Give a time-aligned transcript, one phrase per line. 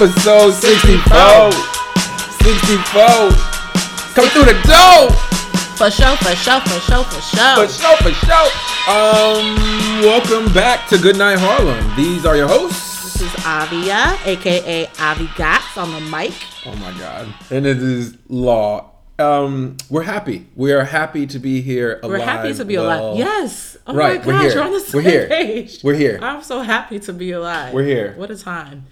[0.00, 1.52] episode 64.
[1.52, 3.04] 64.
[4.14, 5.10] Coming through the door.
[5.76, 7.56] For sure, for sure, for sure, for sure.
[7.56, 8.48] For sure, for sure.
[8.88, 9.56] Um,
[10.00, 11.94] welcome back to Goodnight Harlem.
[11.96, 13.18] These are your hosts.
[13.18, 16.32] This is Avia, aka Avi Gats on the mic.
[16.64, 17.28] Oh my God.
[17.50, 18.92] And it is Law.
[19.18, 20.46] Um, we're happy.
[20.56, 22.10] We are happy to be here alive.
[22.10, 23.08] We're happy to be well.
[23.10, 23.18] alive.
[23.18, 23.76] Yes.
[23.86, 24.50] Oh Right, my we're here.
[24.52, 25.28] you're on the We're here.
[25.28, 25.84] page.
[25.84, 26.18] We're here.
[26.22, 27.74] I'm so happy to be alive.
[27.74, 28.14] We're here.
[28.16, 28.86] What a time.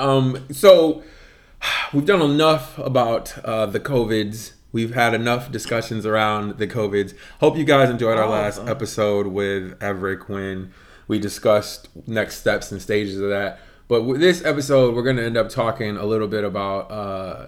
[0.00, 1.02] Um, so
[1.92, 4.52] we've done enough about uh, the COVIDs.
[4.72, 7.14] We've had enough discussions around the COVIDs.
[7.40, 10.72] Hope you guys enjoyed our All of last episode with Everett when
[11.08, 13.58] we discussed next steps and stages of that.
[13.88, 17.46] But with this episode, we're going to end up talking a little bit about uh,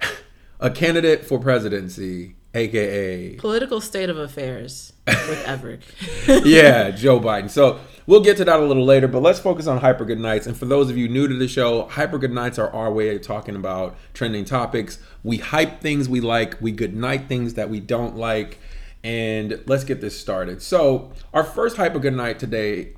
[0.60, 5.82] a candidate for presidency, aka Political state of affairs with Everett.
[6.46, 7.50] yeah, Joe Biden.
[7.50, 7.80] So
[8.10, 10.44] we'll get to that a little later, but let's focus on Hyper Good Nights.
[10.44, 13.14] And for those of you new to the show, Hyper Good Nights are our way
[13.14, 14.98] of talking about trending topics.
[15.22, 18.58] We hype things we like, we good night things that we don't like.
[19.04, 20.60] And let's get this started.
[20.60, 22.94] So, our first Hyper Good Night today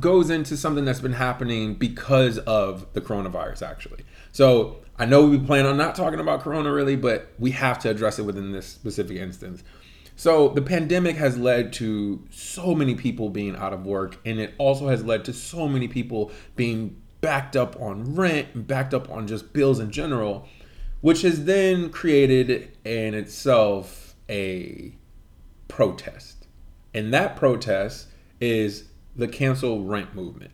[0.00, 4.04] goes into something that's been happening because of the coronavirus, actually.
[4.32, 7.90] So, I know we plan on not talking about corona really, but we have to
[7.90, 9.62] address it within this specific instance.
[10.18, 14.52] So the pandemic has led to so many people being out of work, and it
[14.58, 19.08] also has led to so many people being backed up on rent and backed up
[19.10, 20.48] on just bills in general,
[21.02, 24.92] which has then created in itself a
[25.68, 26.48] protest.
[26.92, 28.08] And that protest
[28.40, 30.50] is the cancel rent movement.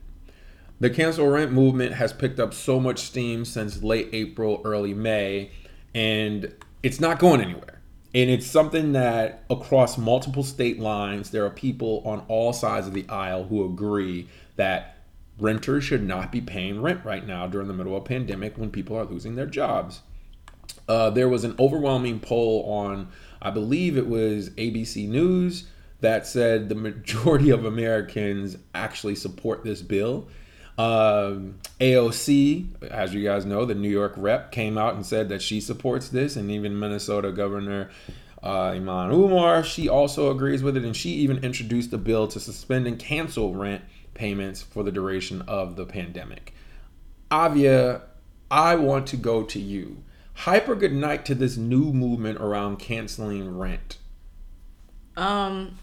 [0.78, 5.52] The cancel rent movement has picked up so much steam since late April, early May,
[5.94, 7.73] and it's not going anywhere.
[8.14, 12.94] And it's something that across multiple state lines, there are people on all sides of
[12.94, 14.98] the aisle who agree that
[15.38, 18.70] renters should not be paying rent right now during the middle of a pandemic when
[18.70, 20.03] people are losing their jobs.
[20.88, 23.08] Uh, there was an overwhelming poll on,
[23.42, 25.66] I believe it was ABC News,
[26.00, 30.28] that said the majority of Americans actually support this bill.
[30.76, 35.40] Um, AOC, as you guys know, the New York rep came out and said that
[35.40, 37.90] she supports this, and even Minnesota Governor
[38.42, 42.40] uh, Ilhan Omar, she also agrees with it, and she even introduced a bill to
[42.40, 46.52] suspend and cancel rent payments for the duration of the pandemic.
[47.30, 48.02] Avia,
[48.50, 50.02] I want to go to you.
[50.34, 53.98] Hyper good night to this new movement around canceling rent.
[55.16, 55.78] Um,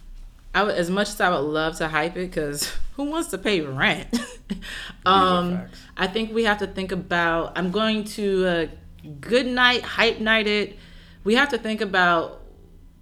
[0.54, 3.38] I would, as much as I would love to hype it, because who wants to
[3.38, 4.20] pay rent?
[5.06, 5.62] um.
[5.98, 7.58] I think we have to think about.
[7.58, 8.66] I'm going to uh,
[9.20, 10.78] good night, hype night it.
[11.24, 12.42] We have to think about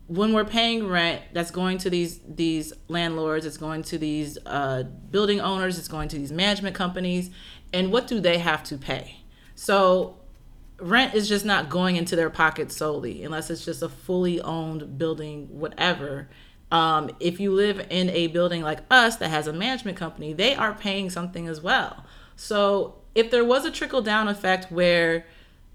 [0.08, 1.22] when we're paying rent.
[1.34, 3.46] That's going to these these landlords.
[3.46, 5.80] It's going to these uh, building owners.
[5.80, 7.30] It's going to these management companies,
[7.74, 9.22] and what do they have to pay?
[9.56, 10.18] So
[10.82, 14.98] rent is just not going into their pocket solely unless it's just a fully owned
[14.98, 16.30] building whatever
[16.72, 20.56] um, if you live in a building like us that has a management company they
[20.56, 25.26] are paying something as well so if there was a trickle down effect where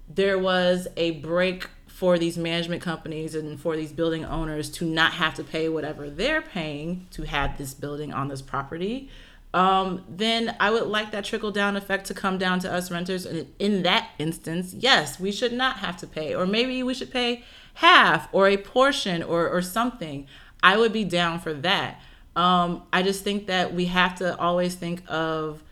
[0.07, 5.13] there was a break for these management companies and for these building owners to not
[5.13, 9.09] have to pay whatever they're paying to have this building on this property
[9.55, 13.25] um, then I would like that trickle down effect to come down to us renters.
[13.25, 17.09] And in that instance, yes, we should not have to pay, or maybe we should
[17.09, 17.45] pay
[17.75, 20.27] half or a portion or, or something.
[20.63, 22.01] I would be down for that.
[22.35, 25.63] Um, I just think that we have to always think of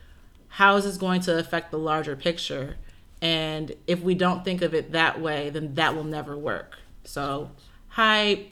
[0.48, 2.78] how is this going to affect the larger picture.
[3.22, 6.78] And if we don't think of it that way, then that will never work.
[7.04, 7.52] So,
[7.90, 8.50] hype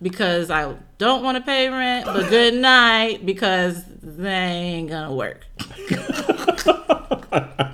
[0.00, 5.46] because I don't want to pay rent, but good night because they ain't gonna work.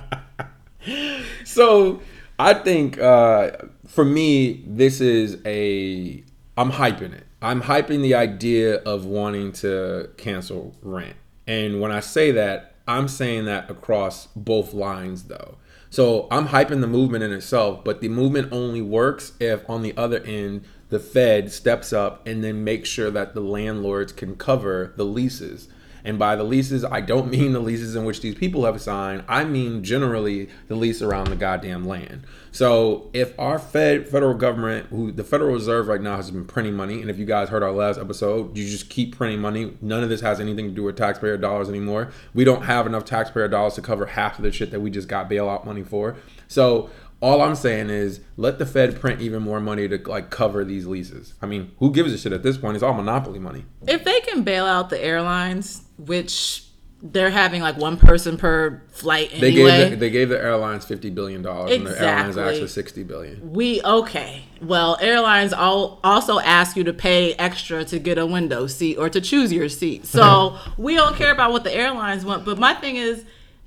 [1.59, 1.99] So
[2.37, 3.51] I think uh,
[3.85, 6.23] for me, this is a
[6.55, 7.25] I'm hyping it.
[7.41, 11.15] I'm hyping the idea of wanting to cancel rent.
[11.47, 15.57] And when I say that, I'm saying that across both lines though.
[15.89, 19.95] So I'm hyping the movement in itself, but the movement only works if on the
[19.95, 24.93] other end the Fed steps up and then makes sure that the landlords can cover
[24.97, 25.69] the leases.
[26.09, 29.23] And by the leases, I don't mean the leases in which these people have signed.
[29.27, 32.23] I mean generally the lease around the goddamn land.
[32.51, 36.73] So if our Fed federal government, who the Federal Reserve right now has been printing
[36.73, 39.77] money, and if you guys heard our last episode, you just keep printing money.
[39.81, 42.11] None of this has anything to do with taxpayer dollars anymore.
[42.33, 45.07] We don't have enough taxpayer dollars to cover half of the shit that we just
[45.07, 46.15] got bailout money for.
[46.47, 46.89] So
[47.21, 50.85] all I'm saying is let the Fed print even more money to like cover these
[50.85, 51.33] leases.
[51.41, 52.75] I mean, who gives a shit at this point?
[52.75, 53.65] It's all monopoly money.
[53.87, 56.65] If they can bail out the airlines, which
[57.01, 59.71] they're having like one person per flight They anyway.
[59.71, 62.53] gave the, they gave the airlines fifty billion dollars, and the airlines Exactly.
[62.53, 63.53] actually sixty billion.
[63.53, 64.43] we okay.
[64.61, 69.09] Well, airlines all also ask you to pay extra to get a window seat or
[69.09, 70.05] to choose your seat.
[70.07, 72.43] So we don't care about what the airlines want.
[72.43, 73.23] But my thing is,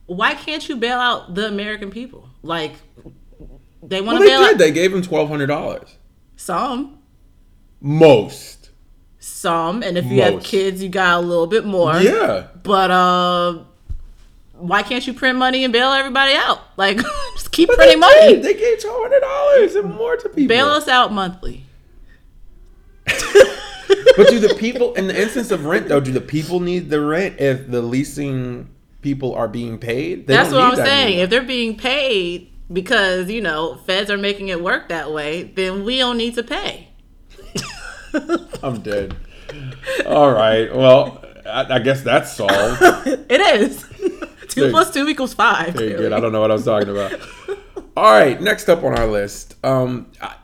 [0.07, 2.29] why can't you bail out the American people?
[2.43, 2.73] Like
[3.83, 4.53] they want Well, to they bail did.
[4.55, 5.97] out They gave him twelve hundred dollars.
[6.37, 6.99] some,
[7.81, 8.71] Most.
[9.19, 11.97] some, and if you have kids, you got a little bit more.
[12.01, 12.47] Yeah.
[12.63, 13.59] But uh,
[14.55, 16.61] why can't you print money and bail everybody out?
[16.77, 16.99] Like
[17.35, 18.33] just keep But printing they money.
[18.35, 18.43] did.
[18.45, 20.49] They gave twelve hundred dollars and more to people.
[20.49, 21.65] Bail us out monthly.
[24.17, 27.01] But do the people, in the instance of rent, though, do the people need the
[27.01, 28.69] rent if the leasing
[29.01, 30.27] people are being paid?
[30.27, 31.07] They That's what I'm that saying.
[31.07, 31.25] anymore.
[31.25, 35.85] If they're being paid because, you know, feds are making it work that way, then
[35.85, 36.89] we don't need to pay.
[38.63, 39.17] I'm dead.
[40.07, 40.75] All right.
[40.75, 42.81] Well, I, I guess that's solved.
[42.83, 43.83] it is.
[44.49, 45.75] two There- plus two equals five.
[45.75, 46.13] Very good.
[46.13, 47.19] I don't know what I was talking about.
[47.97, 48.41] All right.
[48.41, 49.57] Next up on our list.
[49.65, 50.37] Um, I,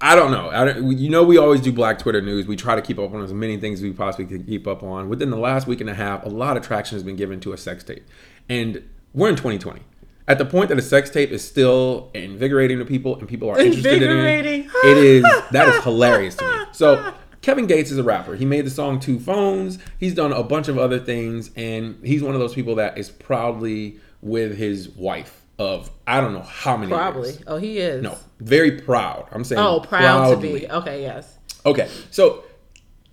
[0.00, 0.50] I don't know.
[0.50, 2.46] I don't, you know, we always do Black Twitter news.
[2.46, 4.82] We try to keep up on as many things as we possibly can keep up
[4.82, 5.08] on.
[5.08, 7.52] Within the last week and a half, a lot of traction has been given to
[7.54, 8.06] a sex tape,
[8.48, 9.80] and we're in 2020.
[10.28, 13.58] At the point that a sex tape is still invigorating to people and people are
[13.58, 16.64] interested in it, it is that is hilarious to me.
[16.72, 18.34] So Kevin Gates is a rapper.
[18.34, 19.78] He made the song Two Phones.
[19.98, 23.08] He's done a bunch of other things, and he's one of those people that is
[23.08, 27.30] proudly with his wife of I don't know how many Probably.
[27.30, 27.42] years.
[27.46, 28.02] Oh, he is.
[28.02, 29.28] No, very proud.
[29.30, 30.68] I'm saying Oh, proud to be.
[30.68, 31.38] Okay, yes.
[31.64, 32.44] Okay, so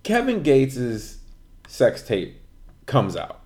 [0.02, 1.18] Kevin Gates's
[1.68, 2.40] sex tape
[2.86, 3.40] comes out,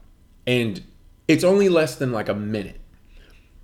[0.47, 0.82] and
[1.29, 2.81] it's only less than like a minute.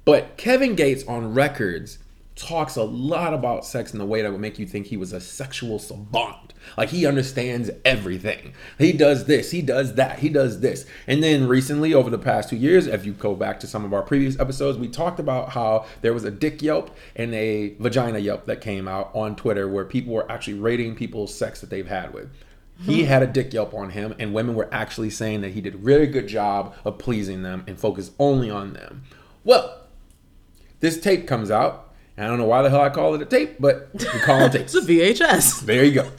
[0.05, 1.99] But Kevin Gates on records
[2.37, 5.13] talks a lot about sex in a way that would make you think he was
[5.13, 6.53] a sexual savant.
[6.77, 8.55] Like he understands everything.
[8.79, 10.87] He does this, he does that, he does this.
[11.07, 13.93] And then recently, over the past two years, if you go back to some of
[13.93, 18.19] our previous episodes, we talked about how there was a dick yelp and a vagina
[18.19, 21.87] yelp that came out on Twitter where people were actually rating people's sex that they've
[21.87, 22.31] had with.
[22.81, 23.09] He hmm.
[23.09, 25.79] had a dick yelp on him, and women were actually saying that he did a
[25.79, 29.05] really good job of pleasing them and focused only on them.
[29.45, 29.84] Well,
[30.85, 31.95] this tape comes out.
[32.17, 34.43] And I don't know why the hell I call it a tape, but we call
[34.43, 34.75] it tapes.
[34.75, 35.61] It's a VHS.
[35.63, 36.11] There you go.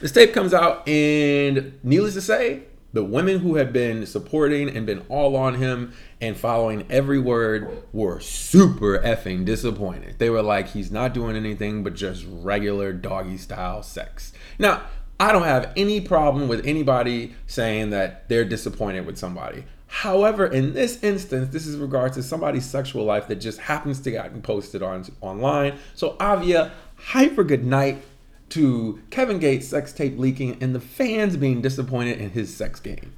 [0.00, 2.62] This tape comes out, and needless to say,
[2.92, 7.84] the women who had been supporting and been all on him and following every word
[7.92, 10.18] were super effing disappointed.
[10.18, 14.32] They were like, he's not doing anything but just regular doggy style sex.
[14.58, 14.82] Now,
[15.20, 19.64] I don't have any problem with anybody saying that they're disappointed with somebody.
[19.92, 24.10] However, in this instance, this is regards to somebody's sexual life that just happens to
[24.10, 25.78] get posted on online.
[25.94, 28.02] So Avia, hyper good night
[28.48, 33.12] to Kevin Gates' sex tape leaking and the fans being disappointed in his sex game.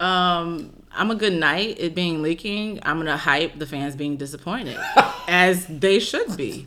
[0.00, 1.76] Um, I'm a good night.
[1.78, 2.80] It being leaking.
[2.84, 4.78] I'm gonna hype the fans being disappointed,
[5.28, 6.64] as they should be.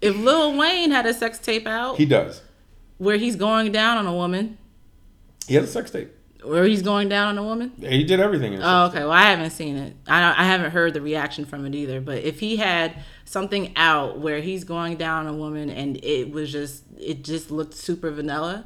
[0.00, 2.40] If Lil Wayne had a sex tape out He does.
[2.96, 4.56] where he's going down on a woman,
[5.46, 6.10] He has a sex tape.
[6.44, 7.72] Where he's going down on a woman.
[7.78, 8.54] He did everything.
[8.54, 9.00] In Oh, okay.
[9.00, 9.94] Well, I haven't seen it.
[10.06, 12.00] I don't, I haven't heard the reaction from it either.
[12.00, 12.94] But if he had
[13.24, 17.50] something out where he's going down on a woman and it was just it just
[17.50, 18.64] looked super vanilla,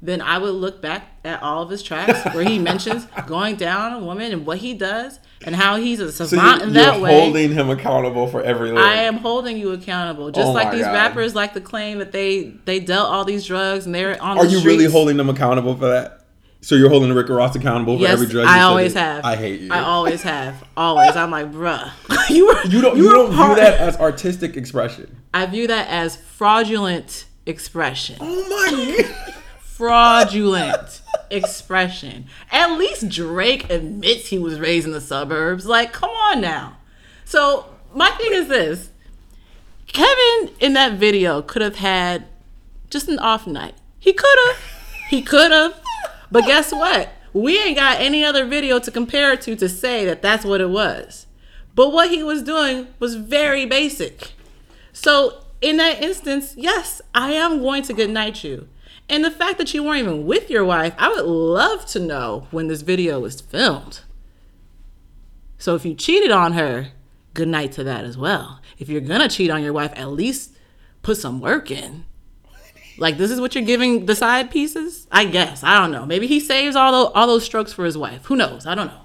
[0.00, 3.92] then I would look back at all of his tracks where he mentions going down
[3.92, 6.72] on a woman and what he does and how he's a So savant you, in
[6.74, 7.10] that way.
[7.20, 8.84] holding him accountable for every lyric.
[8.84, 10.92] I am holding you accountable, just Oh like these God.
[10.94, 14.38] rappers like to claim that they they dealt all these drugs and they're on.
[14.38, 16.17] Are the you really holding them accountable for that?
[16.60, 18.46] So you're holding Rick Ross accountable for Yes, every drug?
[18.46, 19.24] I always have.
[19.24, 19.72] I hate you.
[19.72, 20.64] I always have.
[20.76, 21.14] Always.
[21.14, 21.90] I'm like, bruh,
[22.30, 22.64] you were.
[22.66, 22.96] you don't.
[22.96, 25.16] You, were don't view that as artistic expression.
[25.32, 28.16] I view that as fraudulent expression.
[28.20, 29.34] Oh my!
[29.60, 32.26] Fraudulent expression.
[32.50, 35.66] At least Drake admits he was raised in the suburbs.
[35.66, 36.78] Like, come on now.
[37.24, 38.90] So my thing is this:
[39.86, 42.24] Kevin in that video could have had
[42.90, 43.74] just an off night.
[44.00, 44.56] He could have.
[45.10, 45.80] He could have.
[46.30, 47.10] But guess what?
[47.32, 50.60] We ain't got any other video to compare it to to say that that's what
[50.60, 51.26] it was.
[51.74, 54.32] But what he was doing was very basic.
[54.92, 58.68] So in that instance, yes, I am going to goodnight you.
[59.08, 62.46] And the fact that you weren't even with your wife, I would love to know
[62.50, 64.00] when this video was filmed.
[65.56, 66.88] So if you cheated on her,
[67.34, 68.60] good night to that as well.
[68.78, 70.56] If you're gonna cheat on your wife, at least
[71.02, 72.04] put some work in.
[72.98, 75.06] Like this is what you're giving the side pieces?
[75.10, 75.62] I guess.
[75.62, 76.04] I don't know.
[76.04, 78.26] Maybe he saves all those all those strokes for his wife.
[78.26, 78.66] Who knows?
[78.66, 79.00] I don't know.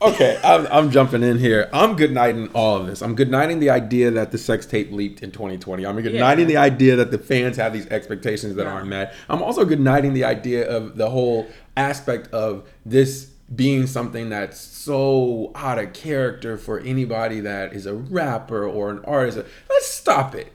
[0.00, 1.68] Okay, I'm, I'm jumping in here.
[1.72, 3.02] I'm good nighting all of this.
[3.02, 5.84] I'm good nighting the idea that the sex tape leaked in 2020.
[5.84, 9.12] I'm good nighting the idea that the fans have these expectations that aren't met.
[9.28, 14.60] I'm also good nighting the idea of the whole aspect of this being something that's
[14.60, 19.38] so out of character for anybody that is a rapper or an artist.
[19.70, 20.52] Let's stop it.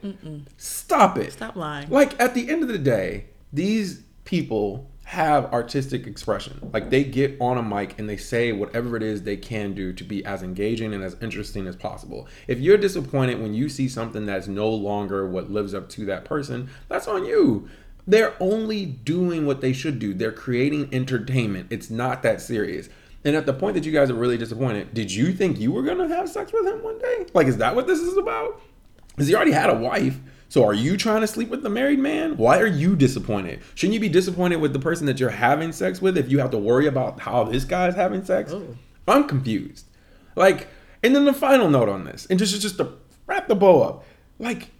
[0.56, 1.32] Stop it.
[1.32, 1.90] Stop lying.
[1.90, 6.70] Like at the end of the day, these people have artistic expression.
[6.72, 9.92] Like they get on a mic and they say whatever it is they can do
[9.92, 12.26] to be as engaging and as interesting as possible.
[12.48, 16.24] If you're disappointed when you see something that's no longer what lives up to that
[16.24, 17.68] person, that's on you.
[18.06, 20.12] They're only doing what they should do.
[20.12, 21.68] They're creating entertainment.
[21.70, 22.88] It's not that serious.
[23.24, 25.82] And at the point that you guys are really disappointed, did you think you were
[25.82, 27.26] gonna have sex with him one day?
[27.32, 28.60] Like, is that what this is about?
[29.08, 30.18] Because he already had a wife.
[30.50, 32.36] So are you trying to sleep with the married man?
[32.36, 33.60] Why are you disappointed?
[33.74, 36.50] Shouldn't you be disappointed with the person that you're having sex with if you have
[36.50, 38.52] to worry about how this guy's having sex?
[38.52, 38.76] Oh.
[39.08, 39.86] I'm confused.
[40.36, 40.68] Like,
[41.02, 42.92] and then the final note on this, and just just to
[43.26, 44.04] wrap the bow up,
[44.38, 44.70] like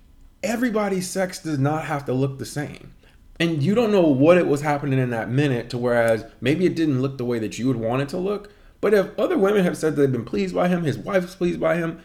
[0.42, 2.92] everybody's sex does not have to look the same.
[3.40, 6.76] And you don't know what it was happening in that minute to whereas maybe it
[6.76, 8.50] didn't look the way that you would want it to look.
[8.80, 11.58] But if other women have said they've been pleased by him, his wife is pleased
[11.58, 12.00] by him,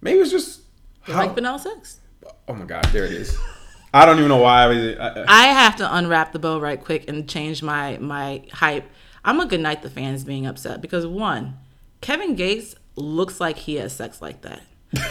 [0.00, 0.62] maybe it's just
[1.02, 2.00] how, like vanilla sex?
[2.48, 3.38] Oh my God, there it is.
[3.94, 4.96] I don't even know why I was.
[4.98, 8.88] I, I have to unwrap the bow right quick and change my my hype.
[9.24, 11.58] I'm a good night the fans being upset because one,
[12.00, 14.62] Kevin Gates looks like he has sex like that.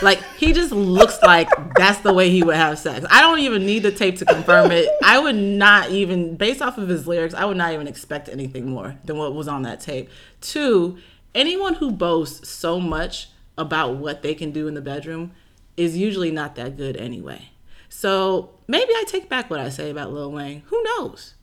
[0.02, 3.06] Like he just looks like that's the way he would have sex.
[3.10, 4.88] I don't even need the tape to confirm it.
[5.04, 8.70] I would not even based off of his lyrics, I would not even expect anything
[8.70, 10.10] more than what was on that tape.
[10.40, 10.98] Two,
[11.34, 15.32] anyone who boasts so much about what they can do in the bedroom
[15.78, 17.50] is usually not that good anyway.
[17.90, 20.64] So maybe I take back what I say about Lil Wayne.
[20.68, 21.34] Who knows?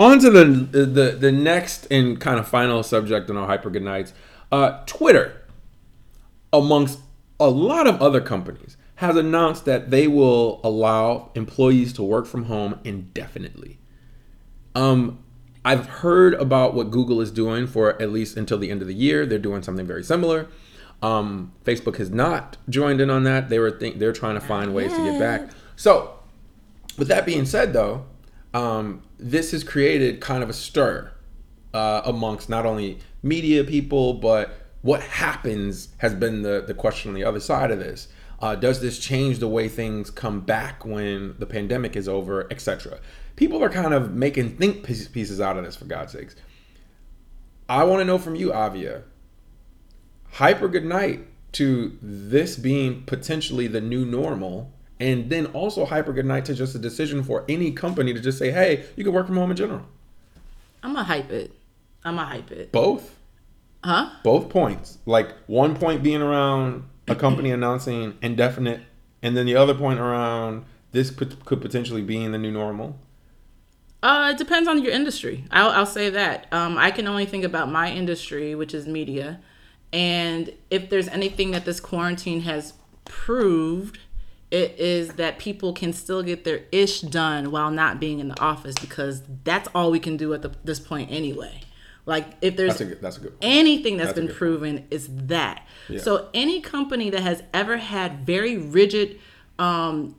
[0.00, 3.82] on to the, the the next and kind of final subject in our hyper good
[3.82, 4.12] nights.
[4.50, 5.42] Uh, Twitter,
[6.54, 7.00] amongst
[7.40, 12.44] a lot of other companies, has announced that they will allow employees to work from
[12.44, 13.78] home indefinitely.
[14.74, 15.18] Um,
[15.64, 18.94] I've heard about what Google is doing for at least until the end of the
[18.94, 19.26] year.
[19.26, 20.46] They're doing something very similar.
[21.02, 23.48] Um, Facebook has not joined in on that.
[23.48, 25.50] They were think they're trying to find ways to get back.
[25.76, 26.18] So,
[26.96, 28.04] with that being said, though,
[28.52, 31.10] um, this has created kind of a stir
[31.72, 37.14] uh, amongst not only media people, but what happens has been the, the question on
[37.14, 38.08] the other side of this.
[38.38, 43.00] Uh, does this change the way things come back when the pandemic is over, etc.?
[43.34, 46.36] People are kind of making think pieces out of this, for God's sakes.
[47.66, 49.04] I want to know from you, Avia,
[50.32, 56.26] hyper good night to this being potentially the new normal and then also hyper good
[56.26, 59.26] night to just a decision for any company to just say hey you can work
[59.26, 59.86] from home in general
[60.82, 61.52] I'm gonna hype it.
[62.04, 62.72] I'm gonna hype it.
[62.72, 63.16] both
[63.84, 64.10] Huh?
[64.22, 68.80] both points like one point being around a company announcing indefinite
[69.22, 72.98] and then the other point around this could, could potentially be in the new normal
[74.02, 75.44] Uh, it depends on your industry.
[75.50, 76.46] I'll, I'll say that.
[76.52, 79.40] Um, I can only think about my industry, which is media.
[79.94, 82.74] And if there's anything that this quarantine has
[83.06, 83.98] proved,
[84.50, 88.40] it is that people can still get their ish done while not being in the
[88.40, 91.62] office because that's all we can do at the, this point anyway.
[92.06, 93.44] Like if there's that's a good that's a good point.
[93.44, 94.38] anything that's That's been good point.
[94.38, 95.66] proven is that.
[95.88, 96.00] Yeah.
[96.00, 99.18] So any company that has ever had very rigid
[99.58, 100.14] um,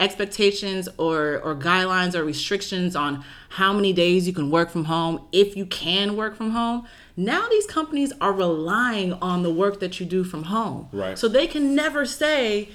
[0.00, 5.26] expectations or or guidelines or restrictions on how many days you can work from home,
[5.32, 9.98] if you can work from home, now these companies are relying on the work that
[10.00, 10.88] you do from home.
[10.92, 11.18] Right.
[11.18, 12.68] So they can never say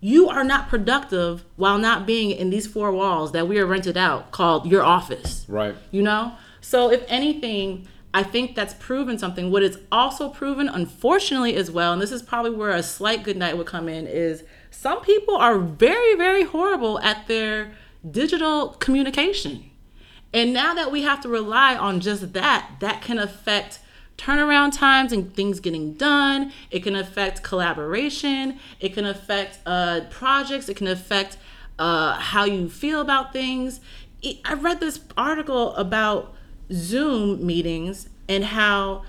[0.00, 3.96] you are not productive while not being in these four walls that we are rented
[3.96, 6.32] out called your office right you know
[6.66, 9.50] so if anything i think that's proven something.
[9.50, 13.36] What it's also proven unfortunately as well and this is probably where a slight good
[13.36, 17.72] night would come in is some people are very very horrible at their
[18.08, 19.70] digital communication.
[20.32, 23.80] And now that we have to rely on just that that can affect
[24.18, 26.52] turnaround times and things getting done.
[26.70, 28.58] It can affect collaboration.
[28.80, 30.68] It can affect uh, projects.
[30.68, 31.36] It can affect
[31.78, 33.80] uh, how you feel about things.
[34.44, 36.35] I read this article about
[36.72, 39.02] zoom meetings and how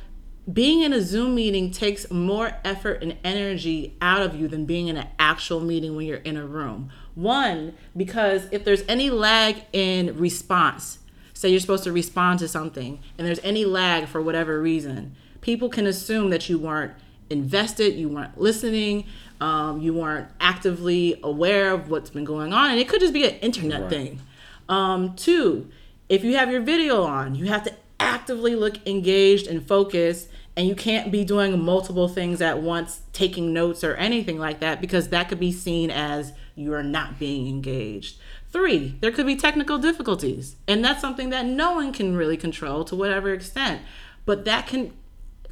[0.52, 4.88] being in a zoom meeting takes more effort and energy out of you than being
[4.88, 9.58] in an actual meeting when you're in a room one because if there's any lag
[9.74, 11.00] in response
[11.34, 15.70] say you're supposed to respond to something and there's any lag for whatever reason, people
[15.70, 16.92] can assume that you weren't
[17.30, 19.06] invested, you weren't listening,
[19.40, 23.24] um, you weren't actively aware of what's been going on, and it could just be
[23.24, 23.90] an internet Right.
[23.90, 24.20] thing.
[24.68, 25.70] Um, two,
[26.10, 30.68] if you have your video on, you have to actively look engaged and focused, and
[30.68, 35.10] you can't be doing multiple things at once, taking notes or anything like that, because
[35.10, 38.18] that could be seen as you are not being engaged.
[38.50, 40.56] Three, there could be technical difficulties.
[40.68, 43.82] And that's something that no one can really control to whatever extent.
[44.26, 44.94] But that can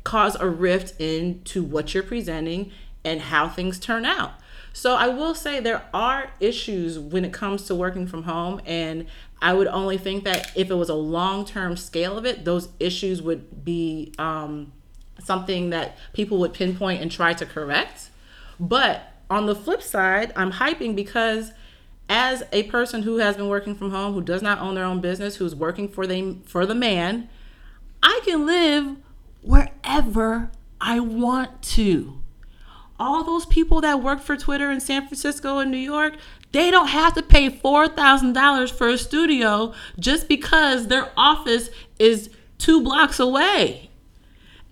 [0.04, 2.72] cause a rift into what you're presenting
[3.04, 4.34] and how things turn out.
[4.74, 9.06] So I will say there are issues when it comes to working from home and
[9.46, 13.22] I would only think that if it was a long-term scale of it, those issues
[13.22, 14.74] would be um,
[15.20, 18.10] something that people would pinpoint and try to correct.
[18.60, 21.52] But on the flip side, I'm hyping because
[22.10, 25.00] as a person who has been working from home, who does not own their own
[25.00, 27.30] business, who's working for the for the man,
[28.02, 28.98] I can live
[29.44, 30.50] wherever
[30.82, 32.20] I want to.
[32.98, 36.16] All those people that work for Twitter in San Francisco and New York,
[36.56, 41.70] they don't have to pay $4,000 for a studio just because their office
[42.00, 43.90] is two blocks away.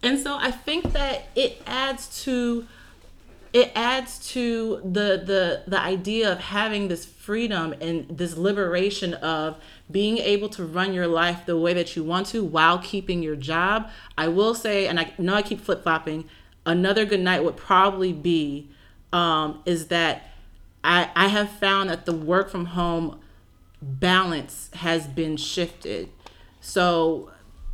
[0.01, 2.65] And so I think that it adds to
[3.51, 9.57] it adds to the the the idea of having this freedom and this liberation of
[9.91, 13.35] being able to run your life the way that you want to while keeping your
[13.35, 13.89] job.
[14.17, 16.29] I will say, and I know I keep flip flopping.
[16.65, 18.69] Another good night would probably be
[19.11, 20.32] um, is that
[20.83, 23.19] I I have found that the work from home
[23.81, 26.09] balance has been shifted.
[26.61, 27.31] So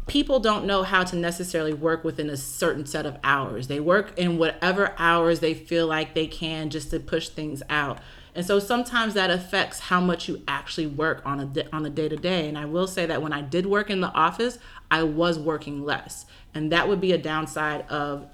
[0.08, 3.68] people don't know how to necessarily work within a certain set of hours.
[3.68, 8.00] They work in whatever hours they feel like they can just to push things out.
[8.36, 12.10] And so sometimes that affects how much you actually work on a on a day
[12.10, 12.48] to day.
[12.48, 14.58] And I will say that when I did work in the office,
[14.90, 18.28] I was working less, and that would be a downside of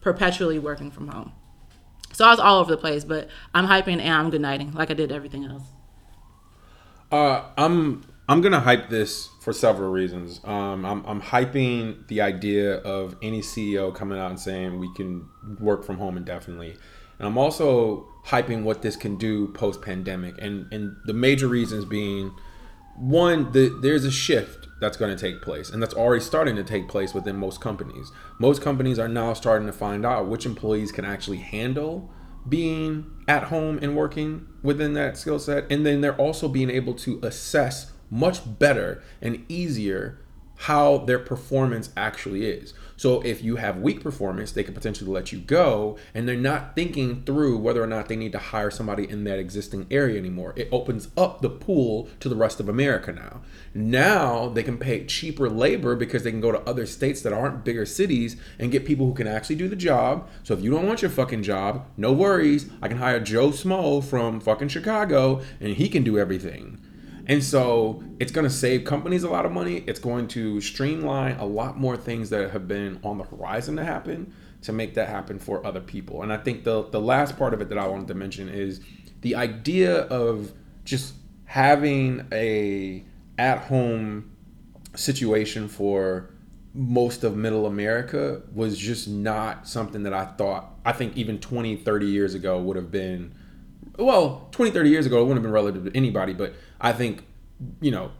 [0.00, 1.32] perpetually working from home.
[2.20, 4.90] So I was all over the place, but I'm hyping and I'm good nighting like
[4.90, 5.62] I did everything else.
[7.10, 10.38] Uh, I'm I'm gonna hype this for several reasons.
[10.44, 15.30] Um, I'm, I'm hyping the idea of any CEO coming out and saying we can
[15.58, 16.76] work from home indefinitely,
[17.18, 20.34] and I'm also hyping what this can do post pandemic.
[20.42, 22.32] And and the major reasons being,
[22.96, 26.64] one, the, there's a shift that's going to take place, and that's already starting to
[26.64, 28.10] take place within most companies.
[28.38, 32.10] Most companies are now starting to find out which employees can actually handle
[32.48, 36.94] being at home and working within that skill set, and then they're also being able
[36.94, 40.18] to assess much better and easier
[40.56, 42.74] how their performance actually is.
[43.00, 46.74] So if you have weak performance, they could potentially let you go and they're not
[46.74, 50.52] thinking through whether or not they need to hire somebody in that existing area anymore.
[50.54, 53.40] It opens up the pool to the rest of America now.
[53.72, 57.64] Now they can pay cheaper labor because they can go to other states that aren't
[57.64, 60.28] bigger cities and get people who can actually do the job.
[60.42, 62.68] So if you don't want your fucking job, no worries.
[62.82, 66.76] I can hire Joe Smo from fucking Chicago and he can do everything.
[67.30, 69.84] And so it's going to save companies a lot of money.
[69.86, 73.84] It's going to streamline a lot more things that have been on the horizon to
[73.84, 76.24] happen to make that happen for other people.
[76.24, 78.80] And I think the the last part of it that I wanted to mention is
[79.20, 80.52] the idea of
[80.84, 81.14] just
[81.44, 83.04] having a
[83.38, 84.32] at home
[84.96, 86.30] situation for
[86.74, 91.76] most of middle America was just not something that I thought I think even 20
[91.76, 93.34] 30 years ago would have been
[93.98, 97.24] well 20 30 years ago it wouldn't have been relative to anybody but I think,
[97.80, 98.12] you know,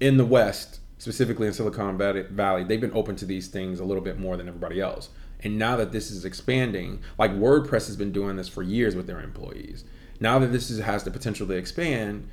[0.00, 4.02] in the West, specifically in Silicon Valley, they've been open to these things a little
[4.02, 5.10] bit more than everybody else.
[5.40, 9.06] And now that this is expanding, like WordPress has been doing this for years with
[9.06, 9.84] their employees.
[10.18, 12.28] Now that this is, has the potential to expand,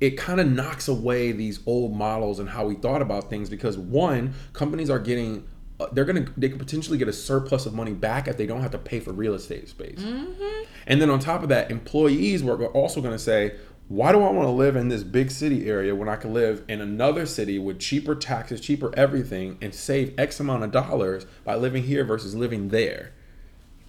[0.00, 3.78] it kind of knocks away these old models and how we thought about things because
[3.78, 5.46] one, companies are getting
[5.78, 8.60] uh, they're gonna they could potentially get a surplus of money back if they don't
[8.60, 9.98] have to pay for real estate space.
[9.98, 10.64] Mm-hmm.
[10.86, 13.54] And then on top of that, employees were also gonna say,
[13.90, 16.62] why do I want to live in this big city area when I can live
[16.68, 21.56] in another city with cheaper taxes, cheaper everything, and save X amount of dollars by
[21.56, 23.10] living here versus living there?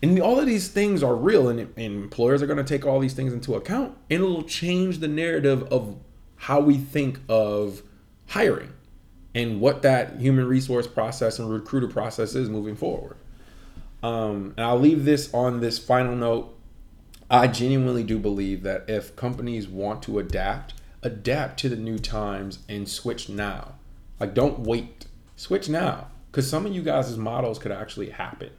[0.01, 2.99] And all of these things are real, and, and employers are going to take all
[2.99, 5.95] these things into account, and it'll change the narrative of
[6.35, 7.83] how we think of
[8.25, 8.73] hiring
[9.35, 13.17] and what that human resource process and recruiter process is moving forward.
[14.01, 16.57] Um, and I'll leave this on this final note
[17.31, 22.59] I genuinely do believe that if companies want to adapt, adapt to the new times
[22.67, 23.75] and switch now.
[24.19, 25.05] Like, don't wait.
[25.37, 26.09] Switch now.
[26.29, 28.49] Because some of you guys' models could actually happen.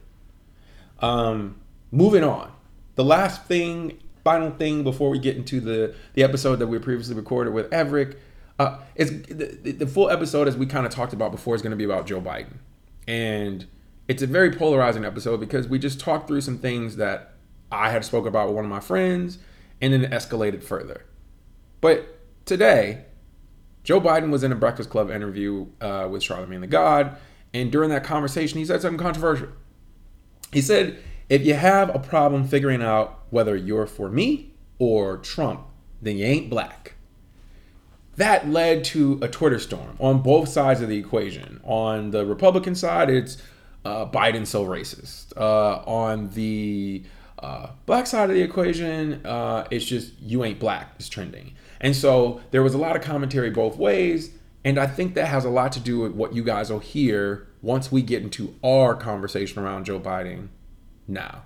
[0.99, 2.51] Um, moving on.
[2.95, 7.15] The last thing, final thing before we get into the, the episode that we previously
[7.15, 8.17] recorded with Everett,
[8.57, 11.71] uh, is the, the full episode, as we kind of talked about before, is going
[11.71, 12.57] to be about Joe Biden.
[13.07, 13.67] And
[14.07, 17.32] it's a very polarizing episode because we just talked through some things that
[17.73, 19.39] I had spoke about with one of my friends,
[19.81, 21.05] and then it escalated further.
[21.81, 23.05] But today,
[23.83, 27.17] Joe Biden was in a Breakfast Club interview uh, with Charlamagne the God,
[27.53, 29.49] and during that conversation, he said something controversial.
[30.51, 35.61] He said, "If you have a problem figuring out whether you're for me or Trump,
[36.01, 36.93] then you ain't black."
[38.15, 41.59] that led to a Twitter storm on both sides of the equation.
[41.63, 43.37] On the Republican side, it's
[43.85, 45.35] uh, Biden so racist.
[45.35, 47.03] Uh, on the
[47.43, 51.53] uh, black side of the equation, uh, it's just you ain't black is trending.
[51.81, 54.31] And so there was a lot of commentary both ways.
[54.63, 57.47] And I think that has a lot to do with what you guys will hear
[57.61, 60.47] once we get into our conversation around Joe Biden
[61.05, 61.43] now.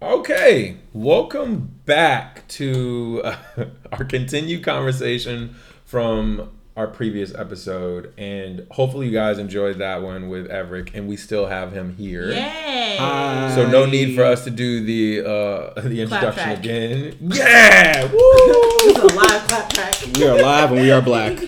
[0.00, 3.36] Okay, welcome back to uh,
[3.92, 10.46] our continued conversation from our previous episode, and hopefully you guys enjoyed that one with
[10.46, 12.30] Everett, and we still have him here.
[12.30, 12.94] Yay!
[13.52, 16.58] So no need for us to do the uh, the introduction track.
[16.58, 17.16] again.
[17.20, 18.18] Yeah, woo!
[18.84, 19.94] This is a live clap track.
[20.14, 21.40] We are live and we are black.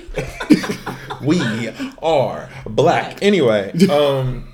[1.23, 1.69] we
[2.03, 3.23] are black.
[3.23, 4.53] Anyway, um,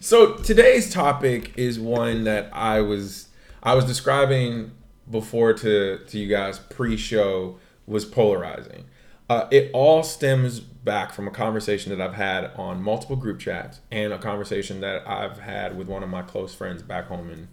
[0.00, 3.28] so today's topic is one that I was
[3.62, 4.70] I was describing
[5.10, 8.86] before to to you guys pre-show was polarizing.
[9.30, 13.78] Uh, it all stems back from a conversation that I've had on multiple group chats
[13.88, 17.48] and a conversation that I've had with one of my close friends back home in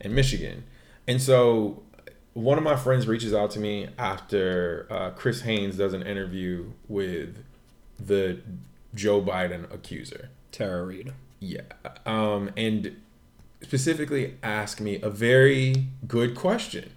[0.00, 0.64] in Michigan.
[1.08, 1.82] And so
[2.34, 6.72] one of my friends reaches out to me after uh, Chris Haynes does an interview
[6.88, 7.42] with
[7.98, 8.40] the
[8.94, 10.28] Joe Biden accuser.
[10.52, 11.14] Tara Reade.
[11.40, 11.62] Yeah.
[12.04, 13.00] Um, and
[13.62, 16.92] specifically ask me a very good question.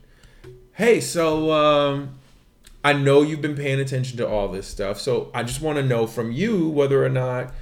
[0.74, 2.20] Hey, so um,
[2.88, 4.98] I know you've been paying attention to all this stuff.
[5.02, 7.54] So I just want to know from you whether or not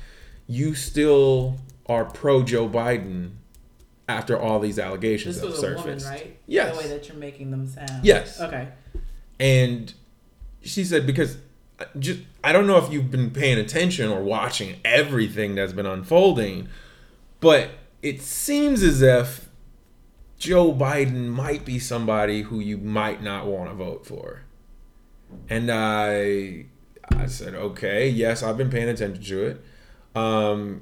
[0.46, 1.58] you still
[1.88, 3.32] are pro Joe Biden
[4.08, 6.06] after all these allegations This have was a surfaced.
[6.06, 6.40] woman, right?
[6.46, 6.76] Yes.
[6.76, 8.06] The way that you're making them sound.
[8.06, 8.40] Yes.
[8.40, 8.68] Okay.
[9.40, 9.92] And
[10.62, 11.38] she said, because
[11.80, 15.88] uh, just I don't know if you've been paying attention or watching everything that's been
[15.88, 16.70] unfolding,
[17.40, 17.72] but
[18.04, 19.50] it seems as if
[20.38, 24.44] Joe Biden might be somebody who you might not want to vote for.
[25.50, 26.66] And I
[27.10, 29.66] I said, okay, yes, I've been paying attention to it.
[30.16, 30.82] Um,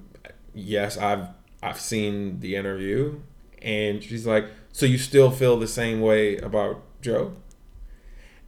[0.54, 1.28] yes, I've
[1.62, 3.20] I've seen the interview,
[3.62, 7.34] and she's like, so you still feel the same way about Joe?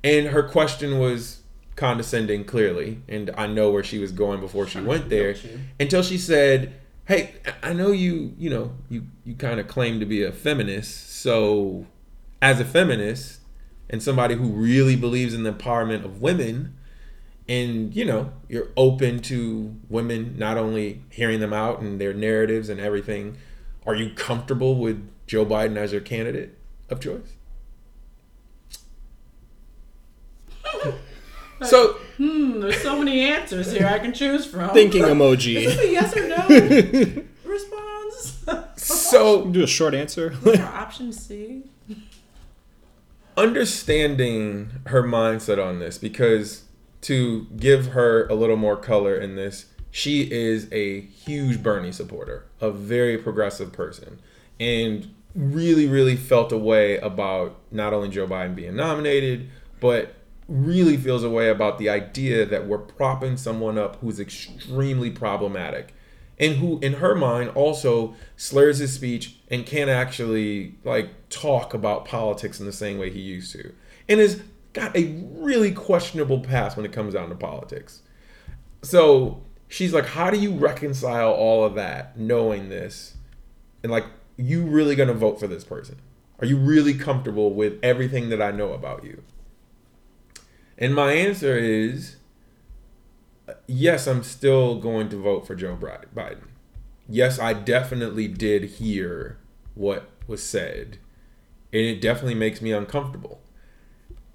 [0.04, 1.42] And her question was
[1.76, 5.36] condescending, clearly, and I know where she was going before she went there.
[5.80, 6.74] Until she said,
[7.06, 8.34] "Hey, I know you.
[8.38, 11.10] You know, you you kind of claim to be a feminist.
[11.22, 11.86] So,
[12.42, 13.40] as a feminist
[13.90, 16.76] and somebody who really believes in the empowerment of women."
[17.48, 22.70] and you know you're open to women not only hearing them out and their narratives
[22.70, 23.38] and everything
[23.86, 26.58] are you comfortable with joe biden as your candidate
[26.90, 27.34] of choice
[31.62, 32.62] so Hmm.
[32.62, 34.70] There's so many answers here I can choose from.
[34.70, 35.56] Thinking emoji.
[35.58, 35.76] Is emoji.
[35.76, 38.46] this a yes or no response?
[38.78, 40.34] so Do a short answer.
[40.46, 41.64] Or option C.
[43.38, 46.64] understanding her mindset on this because
[47.02, 52.46] to give her a little more color in this she is a huge bernie supporter
[52.62, 54.20] a very progressive person
[54.60, 60.14] and really really felt a way about not only joe biden being nominated but
[60.48, 65.95] really feels a way about the idea that we're propping someone up who's extremely problematic
[66.40, 72.06] and who in her mind also slurs his speech and can't actually like talk about
[72.06, 73.74] politics in the same way he used to
[74.10, 74.42] and has
[74.74, 78.02] got a really questionable past when it comes down to politics.
[78.82, 83.16] So she's like how do you reconcile all of that knowing this
[83.84, 84.06] and like
[84.38, 85.98] you really gonna vote for this person?
[86.40, 89.24] Are you really comfortable with everything that i know about you?
[90.78, 92.18] And my answer is
[93.68, 96.48] yes, I'm still going to vote for Joe Biden.
[97.08, 99.38] Yes, I definitely did hear
[99.76, 100.98] what was said,
[101.72, 103.42] and it definitely makes me uncomfortable.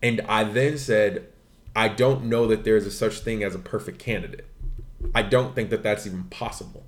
[0.03, 1.27] And I then said,
[1.75, 4.47] I don't know that there's a such thing as a perfect candidate.
[5.15, 6.85] I don't think that that's even possible.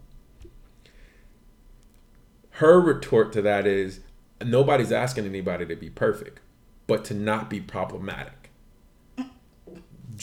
[2.57, 4.01] Her retort to that is
[4.45, 6.41] nobody's asking anybody to be perfect,
[6.87, 8.42] but to not be problematic.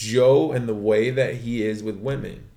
[0.00, 2.48] Joe and the way that he is with women,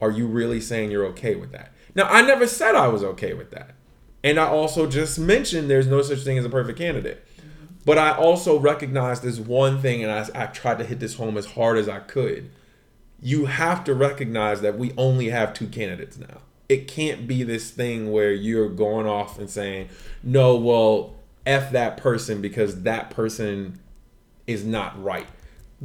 [0.00, 1.72] are you really saying you're okay with that?
[1.96, 3.74] Now, I never said I was okay with that.
[4.22, 7.26] And I also just mentioned there's no such thing as a perfect candidate.
[7.84, 11.36] But I also recognize this one thing, and I, I tried to hit this home
[11.36, 12.50] as hard as I could.
[13.20, 16.38] You have to recognize that we only have two candidates now.
[16.68, 19.88] It can't be this thing where you're going off and saying,
[20.22, 21.14] no, well,
[21.44, 23.80] F that person because that person
[24.46, 25.26] is not right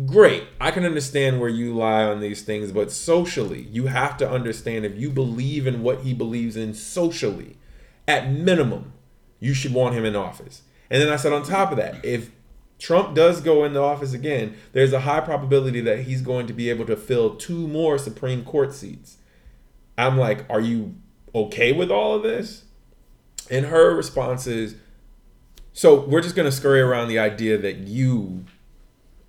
[0.06, 0.44] great.
[0.60, 4.86] I can understand where you lie on these things, but socially, you have to understand
[4.86, 7.58] if you believe in what he believes in socially,
[8.08, 8.94] at minimum,
[9.40, 10.64] you should want him in office.
[10.90, 12.32] And then I said, on top of that, if
[12.80, 16.70] Trump does go into office again, there's a high probability that he's going to be
[16.70, 19.18] able to fill two more Supreme Court seats.
[19.98, 20.96] I'm like, are you
[21.36, 22.64] okay with all of this?
[23.52, 24.76] And her response is,
[25.74, 28.46] so we're just going to scurry around the idea that you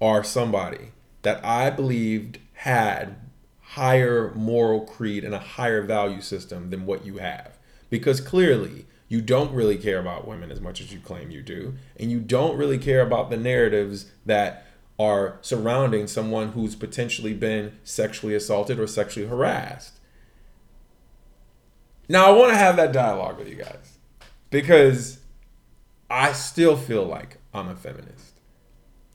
[0.01, 3.17] are somebody that I believed had
[3.61, 7.59] higher moral creed and a higher value system than what you have.
[7.89, 11.75] Because clearly, you don't really care about women as much as you claim you do,
[11.99, 14.67] and you don't really care about the narratives that
[14.99, 19.99] are surrounding someone who's potentially been sexually assaulted or sexually harassed.
[22.09, 23.99] Now, I want to have that dialogue with you guys
[24.51, 25.21] because
[26.11, 28.30] I still feel like I'm a feminist,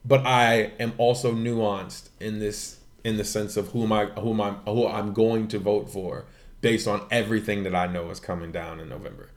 [0.06, 4.32] but I am also nuanced in this in the sense of who am I who
[4.32, 6.26] am I who I'm going to vote for
[6.62, 9.30] based on everything that I know is coming down in November.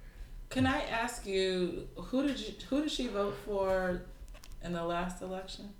[0.50, 4.02] Can I ask you who did you who did she vote for
[4.62, 5.70] in the last election?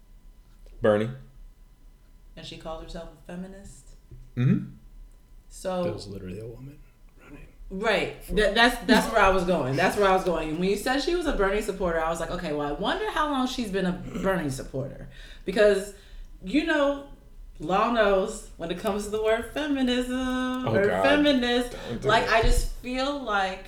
[0.81, 1.11] Bernie.
[2.37, 3.89] And she called herself a feminist.
[4.37, 4.71] Mm-hmm.
[5.49, 6.88] So That was literally a woman running.
[7.71, 8.17] Right.
[8.35, 9.77] That, that's that's where I was going.
[9.77, 10.59] That's where I was going.
[10.59, 13.11] When you said she was a Bernie supporter, I was like, okay, well, I wonder
[13.11, 15.09] how long she's been a Bernie supporter,
[15.45, 15.93] because
[16.43, 17.05] you know,
[17.59, 21.03] law knows when it comes to the word feminism or Oh, God.
[21.03, 21.77] feminist.
[21.91, 22.33] Don't Like, it.
[22.33, 23.65] I just feel like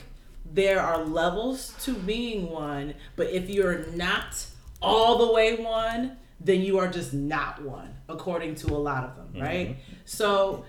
[0.53, 4.47] there are levels to being one, but if you're not
[4.81, 9.17] all the way one, then you are just not one, according to a lot of
[9.17, 9.69] them, right?
[9.71, 9.81] Mm-hmm.
[10.07, 10.65] So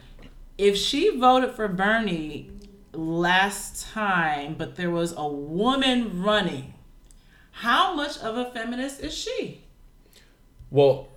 [0.58, 2.50] if she voted for Bernie
[2.94, 6.74] last time, but there was a woman running,
[7.52, 9.64] how much of a feminist is she?
[10.70, 11.10] Well,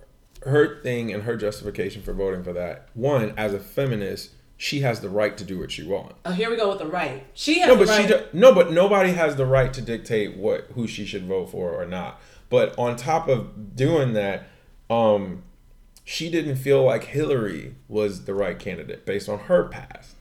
[0.45, 5.01] her thing and her justification for voting for that one, as a feminist, she has
[5.01, 6.15] the right to do what she wants.
[6.25, 7.25] Oh, here we go with the right.
[7.33, 8.01] She has No, the but right.
[8.01, 11.49] she do- no, but nobody has the right to dictate what who she should vote
[11.49, 12.21] for or not.
[12.49, 14.47] But on top of doing that,
[14.89, 15.43] um,
[16.05, 20.14] she didn't feel like Hillary was the right candidate based on her past.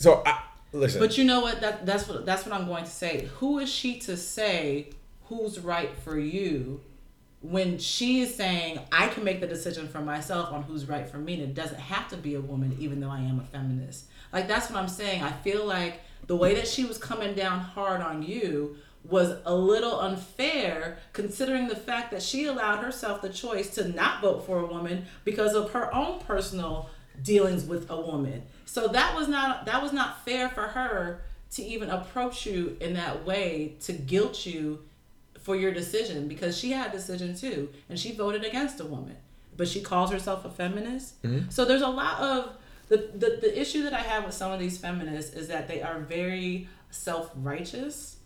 [0.00, 0.40] So I
[0.72, 0.98] listen.
[0.98, 1.60] But you know what?
[1.60, 3.28] That that's what that's what I'm going to say.
[3.36, 4.88] Who is she to say
[5.24, 6.80] who's right for you
[7.42, 11.18] when she is saying I can make the decision for myself on who's right for
[11.18, 14.06] me and it doesn't have to be a woman even though I am a feminist.
[14.32, 15.22] Like that's what I'm saying.
[15.22, 19.54] I feel like the way that she was coming down hard on you was a
[19.54, 24.60] little unfair considering the fact that she allowed herself the choice to not vote for
[24.60, 26.88] a woman because of her own personal
[27.22, 28.42] dealings with a woman.
[28.64, 32.94] So that was not that was not fair for her to even approach you in
[32.94, 34.80] that way to guilt you
[35.40, 39.16] for your decision because she had a decision too and she voted against a woman
[39.56, 41.48] but she calls herself a feminist mm-hmm.
[41.48, 42.52] so there's a lot of
[42.88, 45.80] the, the the issue that i have with some of these feminists is that they
[45.80, 48.16] are very self-righteous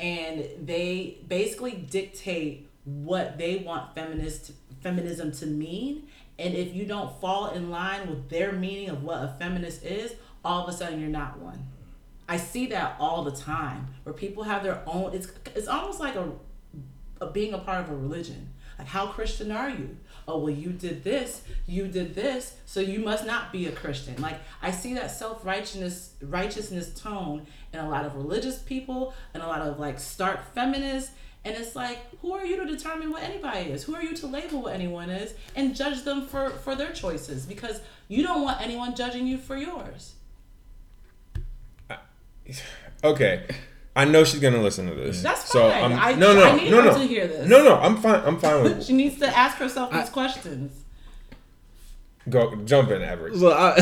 [0.00, 6.06] and they basically dictate what they want feminist feminism to mean
[6.38, 10.14] and if you don't fall in line with their meaning of what a feminist is
[10.44, 11.68] all of a sudden you're not one
[12.28, 15.14] I see that all the time where people have their own.
[15.14, 16.30] It's it's almost like a,
[17.20, 18.50] a being a part of a religion.
[18.78, 19.96] Like how Christian are you?
[20.26, 24.20] Oh well, you did this, you did this, so you must not be a Christian.
[24.22, 29.42] Like I see that self righteousness righteousness tone in a lot of religious people and
[29.42, 31.12] a lot of like stark feminists.
[31.46, 33.84] And it's like, who are you to determine what anybody is?
[33.84, 37.44] Who are you to label what anyone is and judge them for for their choices?
[37.44, 40.14] Because you don't want anyone judging you for yours.
[43.04, 43.44] okay.
[43.96, 45.22] I know she's gonna listen to this.
[45.22, 45.92] That's So fine.
[45.92, 46.98] I'm, I- no, no, I need no, her no.
[46.98, 47.48] to hear this.
[47.48, 48.22] No, no, I'm fine.
[48.24, 50.72] I'm fine with She needs to ask herself these questions.
[52.28, 53.36] go jump in, Everett.
[53.36, 53.76] So I,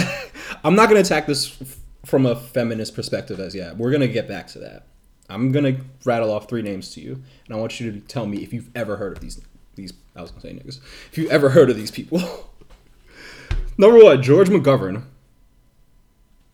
[0.64, 1.56] I'm not going to attack this
[2.04, 3.76] from a feminist perspective as yet.
[3.78, 4.86] We're going to get back to that.
[5.32, 8.26] I'm going to rattle off three names to you, and I want you to tell
[8.26, 9.40] me if you've ever heard of these.
[9.74, 10.80] These I was going to say niggas.
[11.10, 12.20] If you've ever heard of these people.
[13.78, 15.04] Number one, George McGovern.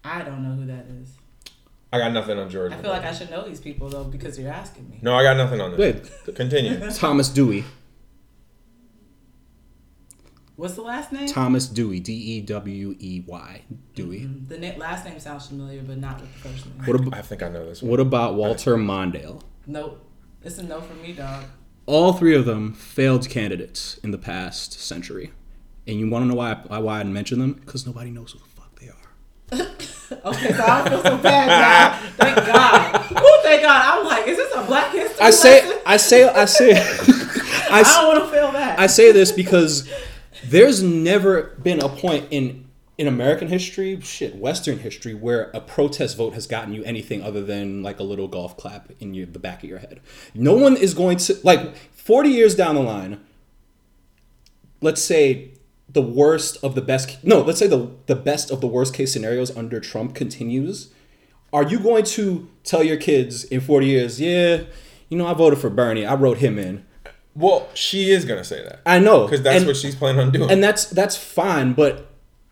[0.04, 1.10] I don't know who that is.
[1.92, 2.72] I got nothing on George.
[2.72, 4.98] I feel like I should know these people though because you're asking me.
[5.02, 5.80] No, I got nothing on this.
[6.26, 6.90] Wait, Continue.
[6.94, 7.64] Thomas Dewey.
[10.58, 11.28] What's the last name?
[11.28, 12.00] Thomas Dewey.
[12.00, 13.62] D E W E Y.
[13.94, 14.22] Dewey.
[14.22, 14.48] Mm-hmm.
[14.48, 16.84] The na- last name sounds familiar, but not with the first name.
[16.84, 17.92] What, ab- I think I know this one.
[17.92, 19.40] what about Walter Mondale?
[19.68, 20.04] Nope.
[20.42, 21.44] It's a no for me, dog.
[21.86, 25.30] All three of them failed candidates in the past century.
[25.86, 27.52] And you want to know why I, why I mention them?
[27.52, 29.68] Because nobody knows who the fuck they are.
[30.24, 32.10] Okay, so I feel so bad now.
[32.16, 33.06] Thank God.
[33.14, 33.98] Oh, thank God.
[33.98, 35.82] I'm like, is this a Black History I say, lesson?
[35.84, 36.70] I say, I say,
[37.70, 38.78] I don't want to fail that.
[38.78, 39.86] I say this because
[40.44, 46.16] there's never been a point in in American history, shit, Western history, where a protest
[46.16, 49.38] vote has gotten you anything other than like a little golf clap in your, the
[49.38, 50.00] back of your head.
[50.34, 53.20] No one is going to like 40 years down the line.
[54.80, 55.52] Let's say
[55.88, 57.22] the worst of the best.
[57.24, 60.92] No, let's say the the best of the worst case scenarios under Trump continues.
[61.52, 64.64] Are you going to tell your kids in 40 years, yeah,
[65.08, 66.84] you know, I voted for Bernie, I wrote him in.
[67.38, 68.80] Well, she is gonna say that.
[68.84, 70.50] I know because that's and- what she's planning on doing.
[70.50, 72.10] and that's that's fine but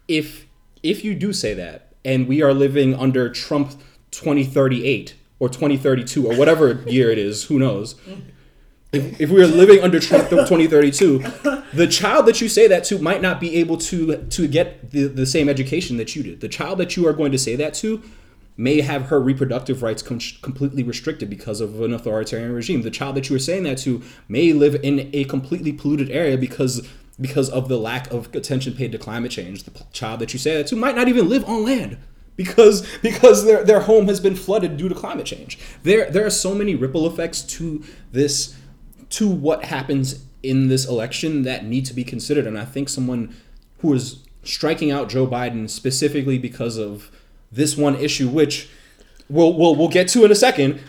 [0.09, 0.47] if
[0.83, 3.73] if you do say that and we are living under trump
[4.13, 7.97] 2038 or 2032 or whatever year it is who knows
[8.93, 11.19] if, if we are living under trump 2032
[11.75, 15.07] the child that you say that to might not be able to to get the,
[15.09, 17.75] the same education that you did the child that you are going to say that
[17.75, 18.03] to
[18.57, 22.83] may have her reproductive rights com- completely restricted because of an authoritarian regime.
[22.83, 26.39] The child that you were saying that to may live in a completely polluted area
[26.39, 26.89] because
[27.21, 29.63] because of the lack of attention paid to climate change.
[29.63, 31.99] The child that you say that to might not even live on land
[32.37, 35.59] because because their their home has been flooded due to climate change.
[35.83, 38.57] There there are so many ripple effects to this
[39.11, 43.35] to what happens in this election that need to be considered and I think someone
[43.79, 47.11] who is striking out Joe Biden specifically because of
[47.57, 48.69] this one issue, which
[49.29, 50.81] we'll, we'll, we'll get to in a second.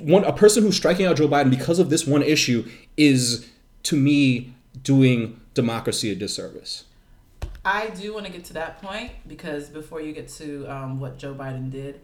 [0.00, 3.48] One a person who's striking out Joe Biden because of this one issue is,
[3.84, 6.84] to me, doing democracy a disservice.
[7.64, 11.16] I do want to get to that point because before you get to um, what
[11.16, 12.00] Joe Biden did,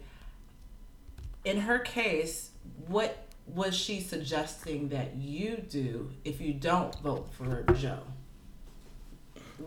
[1.45, 2.49] in her case,
[2.87, 7.99] what was she suggesting that you do if you don't vote for Joe?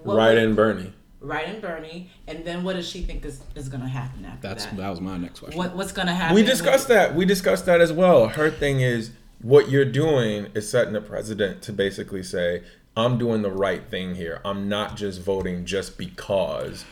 [0.03, 0.93] What right would- in Bernie.
[1.25, 4.49] Right in Bernie, and then what does she think is, is going to happen after
[4.49, 4.77] That's that?
[4.77, 5.59] that was my next question.
[5.59, 6.35] What what's going to happen?
[6.35, 7.15] We discussed that.
[7.15, 8.29] We discussed that as well.
[8.29, 9.11] Her thing is
[9.41, 12.63] what you're doing is setting a precedent to basically say,
[12.97, 14.41] I'm doing the right thing here.
[14.45, 16.85] I'm not just voting just because.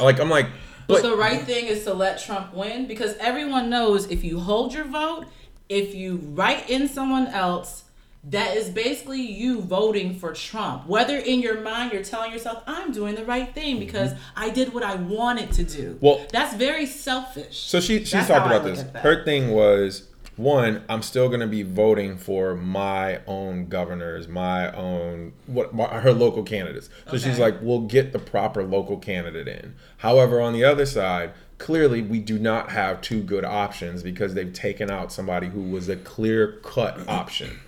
[0.00, 0.46] Like I'm like,
[0.86, 4.40] But but the right thing is to let Trump win because everyone knows if you
[4.40, 5.26] hold your vote,
[5.68, 7.84] if you write in someone else,
[8.30, 10.86] that is basically you voting for Trump.
[10.86, 14.74] Whether in your mind you're telling yourself, I'm doing the right thing because I did
[14.74, 15.94] what I wanted to do.
[15.94, 16.04] Mm-hmm.
[16.04, 17.58] Well- that's very selfish.
[17.58, 18.82] So she she's That's talked about this.
[19.02, 25.32] Her thing was one, I'm still gonna be voting for my own governors, my own
[25.46, 26.88] what my, her local candidates.
[27.10, 29.74] So she's like, we'll get the proper local candidate in.
[29.98, 34.52] However, on the other side, clearly we do not have two good options because they've
[34.52, 37.58] taken out somebody who was a clear cut option.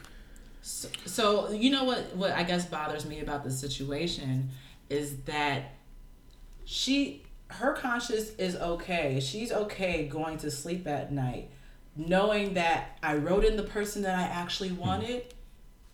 [0.63, 4.51] So, so you know what what I guess bothers me about the situation
[4.89, 5.73] is that
[6.65, 9.21] she her conscience is okay.
[9.21, 11.51] She's okay going to sleep at night
[11.97, 14.81] knowing that I wrote in the person that I actually hmm.
[14.81, 15.35] wanted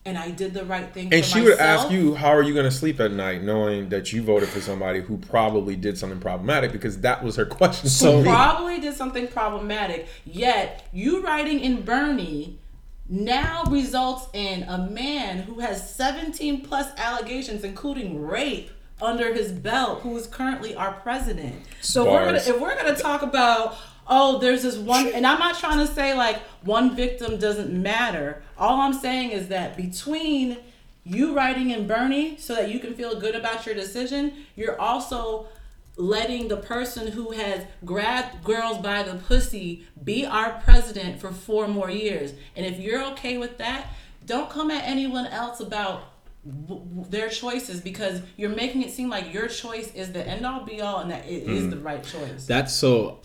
[0.04, 2.64] and I did the right thing And she would ask you, how are you going
[2.64, 6.70] to sleep at night knowing that you voted for somebody who probably did something problematic?
[6.70, 7.88] Because that was her question.
[7.88, 10.06] So- probably did something problematic.
[10.24, 12.60] Yet you writing in Bernie
[13.08, 20.00] now results in a man who has 17 plus allegations, including rape, under his belt,
[20.00, 21.54] who is currently our president.
[21.82, 23.76] So if we're gonna, if we're gonna talk about
[24.08, 28.42] oh, there's this one, and I'm not trying to say like one victim doesn't matter.
[28.56, 30.58] All I'm saying is that between
[31.04, 35.46] you writing in Bernie so that you can feel good about your decision, you're also
[35.96, 41.66] letting the person who has grabbed girls by the pussy be our president for four
[41.66, 42.34] more years.
[42.54, 43.88] And if you're okay with that,
[44.26, 46.12] don't come at anyone else about
[46.44, 50.44] w- w- their choices because you're making it seem like your choice is the end
[50.44, 51.70] all be all and that it is mm.
[51.70, 52.46] the right choice.
[52.46, 53.20] That's so.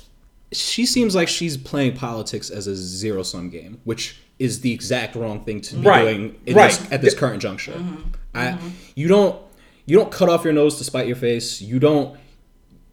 [0.53, 5.15] She seems like she's playing politics as a zero sum game, which is the exact
[5.15, 6.71] wrong thing to be Right, doing in right.
[6.71, 7.73] this, at this current juncture.
[7.73, 8.01] Mm-hmm.
[8.34, 8.69] I, mm-hmm.
[8.95, 9.41] you don't,
[9.86, 11.62] you don't cut off your nose to spite your face.
[11.62, 12.17] You don't.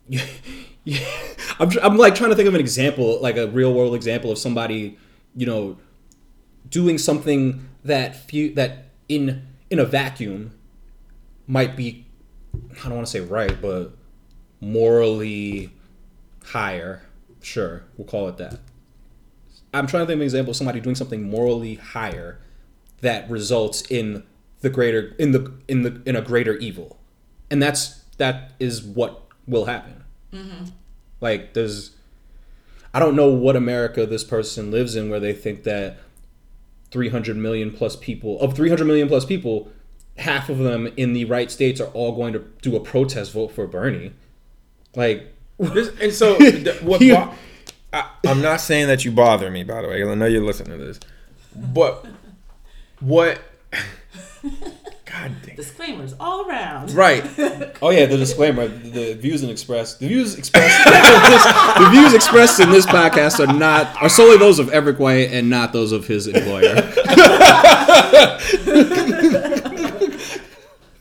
[0.09, 0.21] You,
[1.59, 4.31] I'm, tr- I'm like trying to think of an example, like a real world example
[4.31, 4.97] of somebody,
[5.37, 5.77] you know,
[6.68, 10.53] doing something that few that in in a vacuum
[11.47, 12.07] might be,
[12.81, 13.92] I don't want to say right, but
[14.61, 15.73] morally
[16.44, 17.02] higher.
[17.42, 18.59] Sure, we'll call it that.
[19.73, 22.40] I'm trying to think of an example of somebody doing something morally higher
[23.00, 24.25] that results in
[24.61, 26.98] the greater in the in the in a greater evil,
[27.50, 29.98] and that's that is what will happen.
[30.33, 30.66] Mm-hmm.
[31.20, 31.92] Like there's,
[32.94, 35.98] I don't know what America this person lives in where they think that
[36.90, 39.70] 300 million plus people of 300 million plus people,
[40.16, 43.48] half of them in the right states are all going to do a protest vote
[43.52, 44.12] for Bernie.
[44.96, 46.35] Like This, and so,
[46.83, 47.00] what?
[47.00, 47.35] You- bo-
[47.92, 50.02] I, I'm not saying that you bother me, by the way.
[50.04, 51.00] I know you're listening to this,
[51.56, 52.06] but
[53.00, 53.40] what?
[55.21, 55.56] God God damn.
[55.56, 56.90] Disclaimers all around.
[56.92, 57.25] Right.
[57.81, 62.71] Oh yeah, the disclaimer: the views and expressed, the views expressed, the views expressed in
[62.71, 66.27] this podcast are not are solely those of Everett White and not those of his
[66.27, 66.75] employer.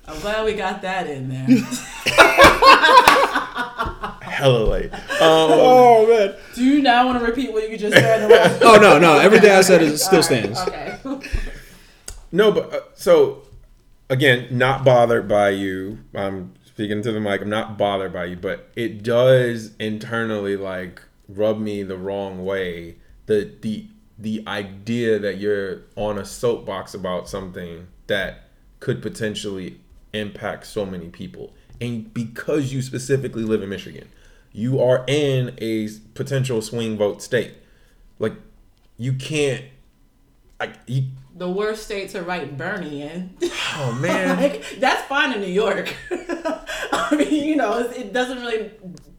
[0.07, 1.47] I'm glad we got that in there.
[4.21, 4.93] Hella late.
[4.93, 6.35] Um, Oh man!
[6.55, 8.21] Do you now want to repeat what you just said?
[8.21, 10.59] in the last- Oh no, no, everything I said is still stands.
[10.59, 10.97] Okay.
[12.31, 13.46] No, but uh, so
[14.09, 15.99] again, not bothered by you.
[16.13, 17.41] I'm speaking to the mic.
[17.41, 22.97] I'm not bothered by you, but it does internally like rub me the wrong way.
[23.25, 23.87] The the
[24.17, 28.49] the idea that you're on a soapbox about something that
[28.79, 29.79] could potentially
[30.13, 34.09] impact so many people, and because you specifically live in Michigan,
[34.51, 37.55] you are in a potential swing vote state.
[38.19, 38.33] Like
[38.97, 39.65] you can't.
[40.59, 41.03] I, you,
[41.37, 43.35] The worst state to write Bernie in.
[43.75, 44.37] oh man.
[44.41, 45.93] like, that's fine in New York.
[46.11, 48.71] I mean, you know, it, it doesn't really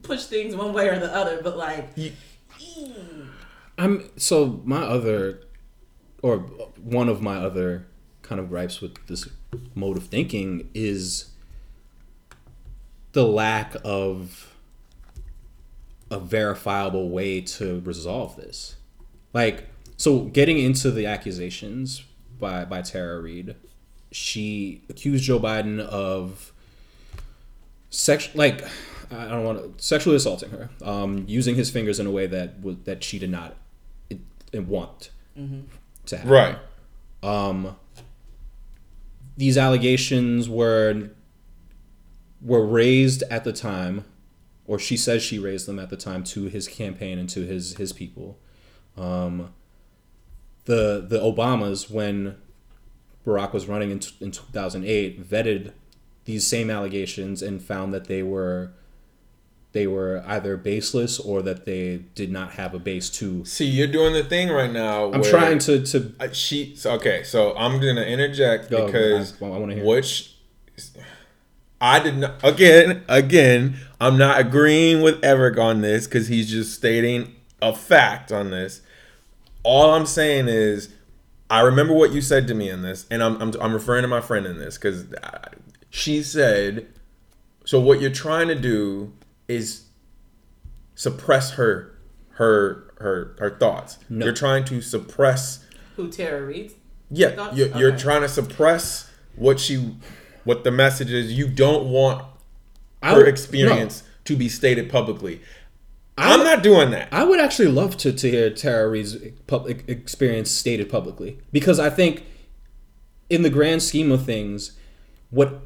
[0.03, 2.11] push things one way or the other, but like, You-
[3.77, 5.39] I'm so my other,
[6.21, 6.39] or
[6.83, 7.87] one of my other
[8.21, 9.27] kind of gripes with this
[9.73, 11.29] mode of thinking is
[13.13, 14.53] the lack of
[16.11, 18.75] a verifiable way to resolve this.
[19.33, 22.03] Like, so getting into the accusations
[22.39, 23.55] by by Tara Reade,
[24.11, 26.53] she accused Joe Biden of
[27.89, 28.63] sex like
[29.11, 32.61] I don't want to sexually assaulting her, um, using his fingers in a way that
[32.61, 33.55] was that she did not
[34.09, 34.19] it,
[34.51, 35.09] it want
[36.05, 36.31] to happen.
[36.31, 36.57] Right.
[37.23, 37.75] Um,
[39.37, 41.09] these allegations were
[42.41, 44.05] were raised at the time,
[44.65, 47.75] or she says she raised them at the time to his campaign and to his
[47.77, 48.37] his people.
[48.97, 49.53] Um,
[50.69, 52.35] the the Obamas when
[53.25, 55.73] Barack was running in, in 2008 vetted
[56.25, 58.71] these same allegations and found that they were
[59.71, 63.87] they were either baseless or that they did not have a base to See, you're
[63.87, 65.11] doing the thing right now.
[65.11, 69.45] I'm trying to to Uh, she so, okay, so I'm gonna interject Go, because I-
[69.45, 69.85] I wanna hear.
[69.85, 70.35] which
[71.81, 76.73] I did not again again I'm not agreeing with Eric on this because he's just
[76.75, 78.81] stating a fact on this.
[79.69, 80.89] All I'm saying is
[81.47, 84.07] I remember what you said to me in this, and I'm I'm, I'm referring to
[84.07, 85.49] my friend in this because uh,
[85.91, 86.87] she said,
[87.65, 89.13] so what you're trying to do
[89.47, 89.83] is
[90.95, 91.95] suppress her
[92.31, 93.99] her her her thoughts.
[94.09, 94.25] No.
[94.25, 95.65] You're trying to suppress
[95.95, 96.73] who Tara Reade's.
[97.11, 99.95] yeah, you're, you're trying to suppress what she,
[100.45, 101.31] what the message is.
[101.31, 102.25] You don't want
[103.03, 105.41] her would- experience to be stated publicly.
[106.19, 107.09] I'm not doing that.
[107.11, 109.17] I would actually love to, to hear Tara Reade's
[109.47, 112.23] public experience stated publicly because I think,
[113.29, 114.73] in the grand scheme of things,
[115.29, 115.61] what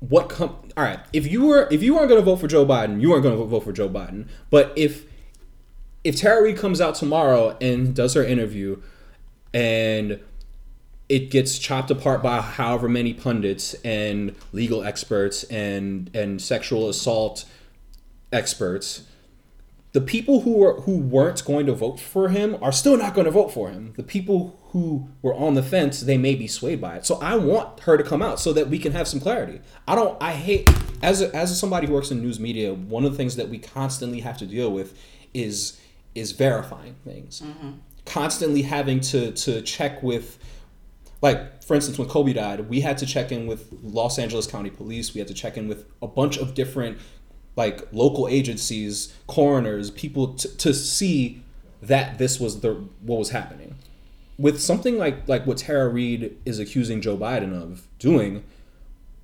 [0.00, 2.64] what come all right if you were if you weren't going to vote for Joe
[2.64, 4.28] Biden, you weren't going to vote for Joe Biden.
[4.50, 5.04] But if
[6.04, 8.80] if Tara Reade comes out tomorrow and does her interview,
[9.52, 10.20] and
[11.08, 17.44] it gets chopped apart by however many pundits and legal experts and and sexual assault
[18.32, 19.04] experts
[19.96, 23.24] the people who were who weren't going to vote for him are still not going
[23.24, 23.94] to vote for him.
[23.96, 27.06] The people who were on the fence, they may be swayed by it.
[27.06, 29.62] So I want her to come out so that we can have some clarity.
[29.88, 30.22] I don't.
[30.22, 30.68] I hate
[31.02, 32.74] as a, as somebody who works in news media.
[32.74, 34.98] One of the things that we constantly have to deal with
[35.32, 35.80] is
[36.14, 37.40] is verifying things.
[37.40, 37.70] Mm-hmm.
[38.04, 40.38] Constantly having to to check with
[41.22, 44.68] like for instance when kobe died we had to check in with los angeles county
[44.68, 46.98] police we had to check in with a bunch of different
[47.56, 51.42] like local agencies coroners people t- to see
[51.82, 53.74] that this was the what was happening
[54.38, 58.44] with something like like what tara reade is accusing joe biden of doing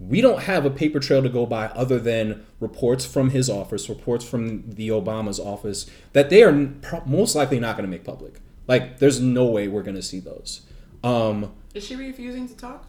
[0.09, 3.89] we don't have a paper trail to go by other than reports from his office,
[3.89, 8.05] reports from the Obama's office that they are pro- most likely not going to make
[8.05, 8.41] public.
[8.67, 10.63] Like, there's no way we're going to see those.
[11.05, 12.87] Um, Is she refusing to talk?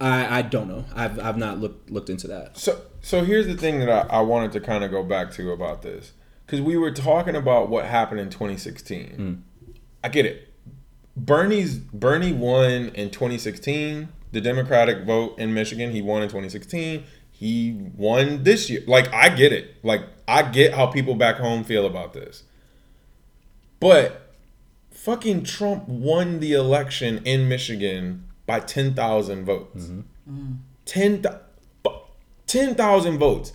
[0.00, 0.84] I, I don't know.
[0.94, 2.56] I've, I've not looked looked into that.
[2.56, 5.52] So, so here's the thing that I, I wanted to kind of go back to
[5.52, 6.12] about this,
[6.46, 9.16] because we were talking about what happened in 2016.
[9.16, 9.76] Mm.
[10.02, 10.48] I get it.
[11.16, 14.08] Bernie's Bernie won in 2016.
[14.32, 17.04] The Democratic vote in Michigan, he won in 2016.
[17.30, 18.82] He won this year.
[18.86, 19.76] Like I get it.
[19.82, 22.44] Like I get how people back home feel about this.
[23.80, 24.34] But
[24.90, 29.84] fucking Trump won the election in Michigan by 10,000 votes.
[29.84, 30.52] Mm-hmm.
[30.84, 31.24] 10
[32.48, 33.52] 10,000 votes.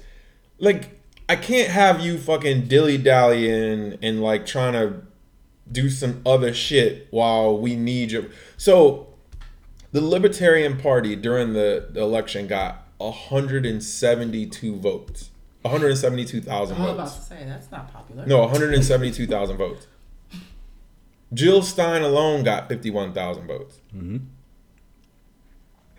[0.57, 5.01] Like I can't have you fucking dilly-dallying and like trying to
[5.69, 8.29] do some other shit while we need you.
[8.55, 9.07] So
[9.91, 15.29] The Libertarian Party during the, the election got 172 votes.
[15.63, 16.79] 172,000 votes.
[16.79, 17.15] I was about votes.
[17.15, 18.25] to say that's not popular.
[18.25, 19.87] No, 172,000 votes.
[21.33, 23.79] Jill Stein alone got 51,000 votes.
[23.93, 24.17] Mm-hmm.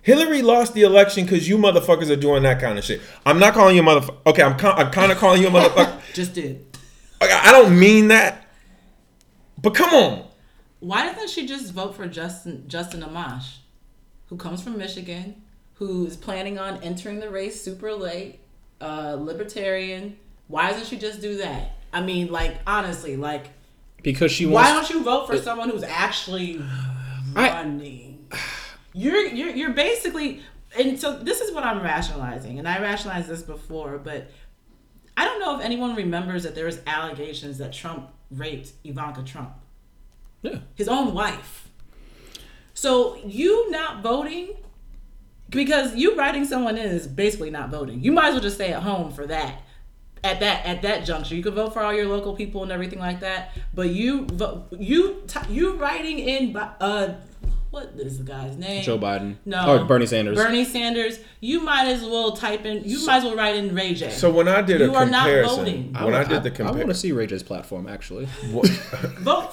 [0.06, 3.00] Hillary lost the election because you motherfuckers are doing that kind of shit.
[3.26, 4.24] I'm not calling you a motherfucker.
[4.26, 5.98] Okay, I'm, con- I'm kind of calling you a motherfucker.
[6.14, 6.64] Just did.
[7.20, 8.46] I I don't mean that.
[9.60, 10.28] But come on.
[10.78, 13.56] Why doesn't she just vote for Justin Justin Amash,
[14.28, 15.42] who comes from Michigan,
[15.74, 18.38] who is planning on entering the race super late,
[18.80, 20.16] uh, libertarian?
[20.46, 21.78] Why doesn't she just do that?
[21.92, 23.48] I mean, like honestly, like
[24.04, 26.62] Because she Wants- why don't you vote for someone who's actually
[27.34, 28.28] I- running?
[28.96, 30.40] You're you're you're basically,
[30.78, 34.30] and so this is what I'm rationalizing, and I rationalized this before, but
[35.16, 39.52] I don't know if anyone remembers that there was allegations that Trump raped Ivanka Trump
[40.42, 40.58] yeah.
[40.74, 41.70] his own wife.
[42.74, 44.54] So you not voting
[45.48, 48.02] because you writing someone in is basically not voting.
[48.02, 49.62] You might as well just stay at home for that.
[50.24, 52.98] At that at that juncture, you can vote for all your local people and everything
[52.98, 53.56] like that.
[53.74, 54.26] But you
[54.76, 57.14] you you writing in uh
[57.70, 58.82] what is the guy's name?
[58.82, 59.36] Joe Biden.
[59.44, 59.76] No.
[59.76, 60.36] Or Bernie Sanders.
[60.36, 61.18] Bernie Sanders.
[61.40, 62.84] You might as well type in.
[62.84, 64.10] You might as well write in Ray J.
[64.10, 65.92] So when I did a You are not comparison, voting.
[65.92, 68.26] when I, did the comparison, I want to see Ray J's platform actually.
[68.44, 68.68] vote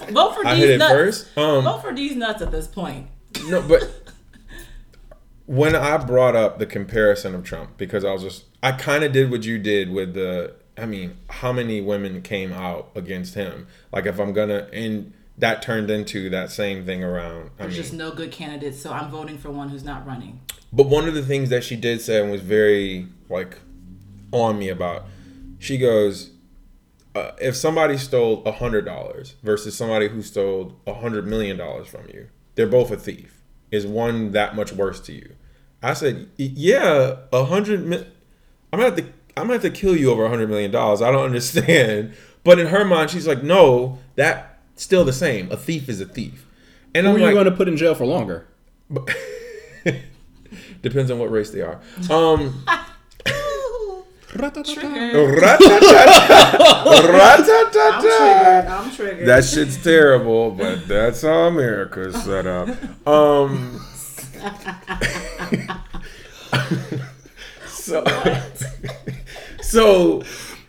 [0.10, 0.94] vote for I these hit it nuts.
[0.94, 1.38] first.
[1.38, 3.08] Um, vote for these nuts at this point.
[3.48, 3.84] No, but
[5.46, 9.12] when I brought up the comparison of Trump, because I was just, I kind of
[9.12, 13.68] did what you did with the, I mean, how many women came out against him?
[13.92, 17.50] Like, if I'm gonna, and that turned into that same thing around.
[17.60, 20.42] I There's mean, just no good candidates, so I'm voting for one who's not running.
[20.72, 23.58] but one of the things that she did say and was very like
[24.32, 25.06] on me about,
[25.60, 26.32] she goes,
[27.16, 31.88] uh, if somebody stole a hundred dollars versus somebody who stole a hundred million dollars
[31.88, 33.42] from you, they're both a thief.
[33.72, 35.36] Is one that much worse to you?
[35.82, 37.86] I said, yeah, a hundred.
[37.86, 38.06] Mi-
[38.72, 39.04] I'm gonna have to.
[39.36, 41.02] I'm gonna have to kill you over a hundred million dollars.
[41.02, 42.14] I don't understand.
[42.44, 45.52] But in her mind, she's like, no, that still the same.
[45.52, 46.46] A thief is a thief.
[46.96, 48.48] And Who I'm are you like, going to put in jail for longer?
[50.82, 51.80] depends on what race they are.
[52.10, 52.64] Um.
[58.68, 59.28] I'm triggered.
[59.28, 62.70] That shit's terrible, but that's how America's set up.
[63.08, 63.80] Um,
[67.68, 68.04] so,
[69.62, 70.24] so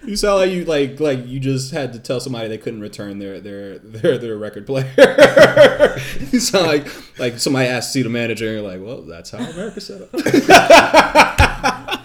[0.07, 3.19] You sound like you like like you just had to tell somebody they couldn't return
[3.19, 4.91] their their their, their record player.
[6.31, 6.87] you sound like
[7.19, 10.03] like somebody asked to see the manager and you're like, well, that's how America set
[10.03, 10.13] up.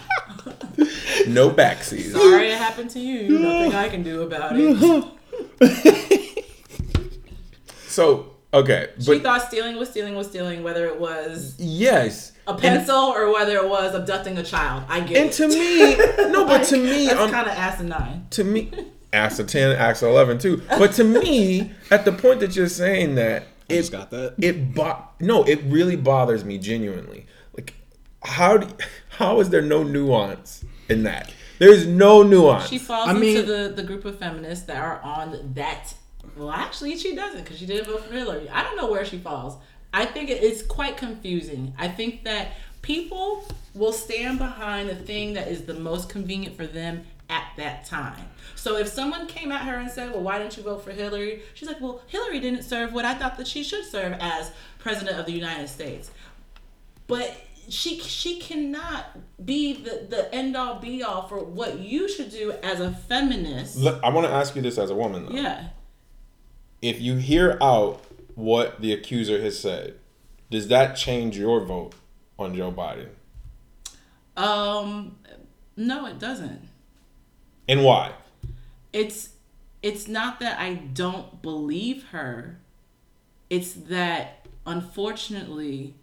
[1.28, 2.12] no backseas.
[2.12, 3.38] Sorry it happened to you.
[3.38, 5.04] Nothing I can do about it.
[7.90, 12.58] So okay, She but thought stealing was stealing was stealing, whether it was yes, a
[12.58, 14.84] pencil or whether it was abducting a child.
[14.88, 15.32] I get and it.
[15.34, 18.26] to me, no, but to me, That's um, I'm kind of asinine.
[18.30, 18.70] to me,
[19.12, 20.62] AXA ten, AXA eleven too.
[20.68, 24.34] But to me, at the point that you're saying that, I it just got that.
[24.38, 27.26] it bo- no, it really bothers me genuinely.
[27.56, 27.74] Like,
[28.22, 28.74] how do,
[29.10, 31.32] how is there no nuance in that?
[31.58, 32.68] There's no nuance.
[32.68, 35.94] She falls I into the, the group of feminists that are on that.
[36.36, 38.48] Well, actually, she doesn't because she didn't vote for Hillary.
[38.48, 39.56] I don't know where she falls.
[39.92, 41.74] I think it's quite confusing.
[41.78, 46.66] I think that people will stand behind the thing that is the most convenient for
[46.66, 48.28] them at that time.
[48.56, 51.42] So if someone came at her and said, "Well, why didn't you vote for Hillary?"
[51.54, 55.18] She's like, "Well, Hillary didn't serve what I thought that she should serve as president
[55.18, 56.10] of the United States."
[57.06, 57.36] But
[57.68, 62.52] she she cannot be the, the end all be all for what you should do
[62.62, 63.76] as a feminist.
[63.76, 65.26] Look, I want to ask you this as a woman.
[65.26, 65.32] Though.
[65.32, 65.68] Yeah.
[66.82, 68.02] If you hear out
[68.40, 69.98] what the accuser has said,
[70.50, 71.94] does that change your vote
[72.38, 73.10] on Joe Biden?
[74.36, 75.16] Um
[75.76, 76.68] no it doesn't.
[77.68, 78.12] And why?
[78.92, 79.30] It's
[79.82, 82.58] it's not that I don't believe her.
[83.48, 85.94] It's that unfortunately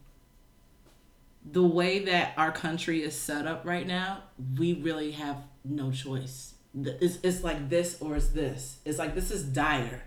[1.50, 4.24] the way that our country is set up right now,
[4.58, 6.54] we really have no choice.
[6.76, 8.78] It's, it's like this or it's this.
[8.86, 10.04] It's like this is dire.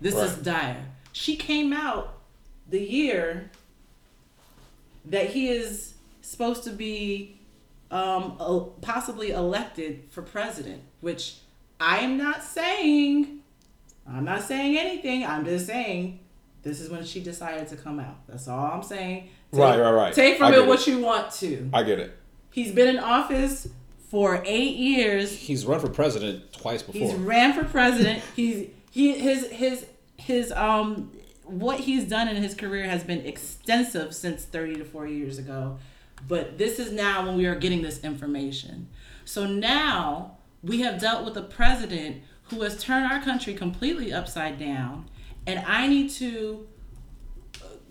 [0.00, 0.84] This is dire.
[1.16, 2.18] She came out
[2.68, 3.50] the year
[5.06, 7.38] that he is supposed to be
[7.92, 8.36] um,
[8.80, 11.36] possibly elected for president, which
[11.78, 13.38] I am not saying.
[14.10, 15.24] I'm not saying anything.
[15.24, 16.18] I'm just saying
[16.64, 18.26] this is when she decided to come out.
[18.26, 19.28] That's all I'm saying.
[19.52, 20.12] Take- Right, right, right.
[20.12, 20.88] Take from it what it.
[20.88, 21.70] you want to.
[21.72, 22.12] I get it.
[22.50, 23.68] He's been in office
[24.10, 25.30] for eight years.
[25.32, 27.00] He's run for president twice before.
[27.00, 28.20] He's ran for president.
[28.34, 29.86] He's he his his
[30.24, 31.10] his um
[31.44, 35.78] what he's done in his career has been extensive since 30 to 40 years ago.
[36.26, 38.88] But this is now when we are getting this information.
[39.26, 44.58] So now we have dealt with a president who has turned our country completely upside
[44.58, 45.10] down.
[45.46, 46.66] And I need to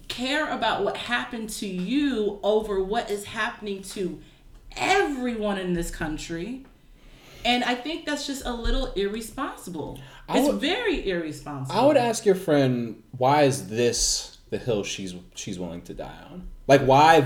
[0.07, 4.19] care about what happened to you over what is happening to
[4.75, 6.65] everyone in this country.
[7.45, 9.99] And I think that's just a little irresponsible.
[10.33, 11.79] I it's would- very irresponsible.
[11.79, 16.17] I would ask your friend, why is this the hill she's she's willing to die
[16.31, 16.47] on?
[16.67, 17.21] Like why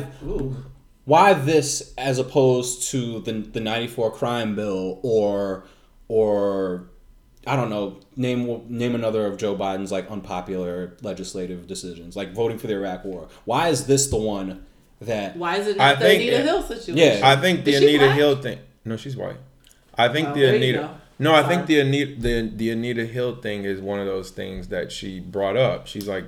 [1.05, 5.63] why this as opposed to the the 94 crime bill or
[6.07, 6.89] or
[7.45, 12.57] I don't know, name name another of Joe Biden's like unpopular legislative decisions, like voting
[12.57, 13.29] for the Iraq war.
[13.45, 14.65] Why is this the one
[15.01, 16.97] that Why is it I not the think Anita that- Hill situation?
[16.97, 17.21] Yeah.
[17.23, 18.17] I think the Anita black?
[18.17, 18.59] Hill thing.
[18.83, 19.37] No, she's white.
[19.97, 21.01] I think Oh, the there you Anita.
[21.19, 21.23] Go.
[21.23, 21.65] No, I think uh-huh.
[21.67, 25.57] the Anita the the Anita Hill thing is one of those things that she brought
[25.57, 25.87] up.
[25.87, 26.25] She's like,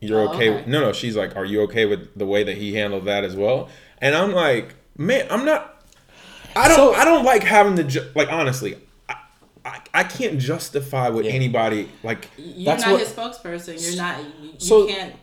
[0.00, 0.50] "You're Oh, okay." okay.
[0.56, 3.24] With, no, no, she's like, "Are you okay with the way that he handled that
[3.24, 3.68] as well?"
[3.98, 5.84] And I'm like, "Man, I'm not.
[6.54, 6.76] I don't.
[6.76, 8.30] So- I don't like having the ju- like.
[8.30, 8.76] Honestly,
[9.08, 9.16] I,
[9.64, 11.32] I, I can't justify with Yeah.
[11.32, 12.30] anybody like.
[12.36, 13.82] You're That's not what- his spokesperson.
[13.86, 14.22] You're not.
[14.22, 15.14] You, you So- can't.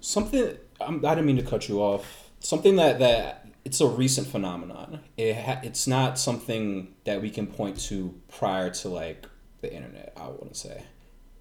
[0.00, 2.30] something I'm, I didn't mean to cut you off.
[2.40, 5.00] Something that that it's a recent phenomenon.
[5.16, 9.26] It ha, it's not something that we can point to prior to like
[9.60, 10.12] the internet.
[10.16, 10.84] I wouldn't say,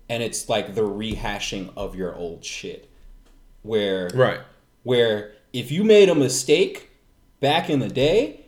[0.09, 2.89] and it's like the rehashing of your old shit,
[3.61, 4.39] where Right.
[4.81, 6.89] where if you made a mistake
[7.41, 8.47] back in the day,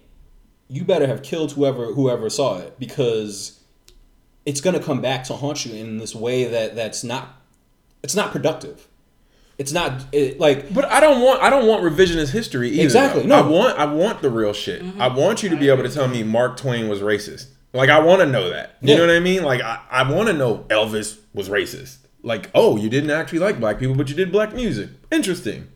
[0.67, 3.59] you better have killed whoever whoever saw it because
[4.43, 7.39] it's gonna come back to haunt you in this way that that's not
[8.01, 8.87] it's not productive.
[9.57, 12.83] It's not it, like But I don't want I don't want revisionist history either.
[12.83, 13.29] Exactly, though.
[13.29, 13.35] no.
[13.43, 14.83] I want I want the real shit.
[14.83, 15.01] Mm-hmm.
[15.01, 17.47] I want you to be able to tell me Mark Twain was racist.
[17.73, 18.77] Like I want to know that.
[18.81, 18.97] You Yeah.
[18.97, 19.43] know what I mean?
[19.43, 21.97] Like I, I want to know Elvis was racist.
[22.21, 24.89] Like oh, you didn't actually like black people, but you did black music.
[25.11, 25.69] Interesting.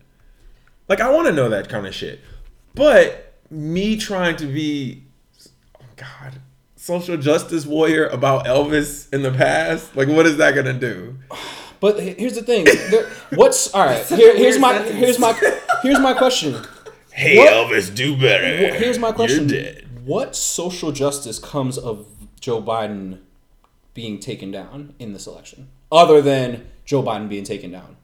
[0.88, 2.20] Like I want to know that kind of shit.
[2.74, 5.02] But me trying to be,
[5.80, 6.40] oh God,
[6.76, 9.96] social justice warrior about Elvis in the past.
[9.96, 11.18] Like what is that gonna do?
[11.82, 12.64] But here's the thing.
[12.64, 14.06] There, what's all right?
[14.06, 14.94] Here, here's my sentence.
[14.98, 15.32] here's my
[15.82, 16.64] here's my question.
[17.14, 18.74] Hey What- Elvis, do better.
[18.74, 19.46] Here's my question.
[19.50, 19.86] You're dead.
[20.06, 22.06] What social justice comes of
[22.40, 23.18] Joe Biden
[23.92, 27.96] being taken down in this election, other than Joe Biden being taken down?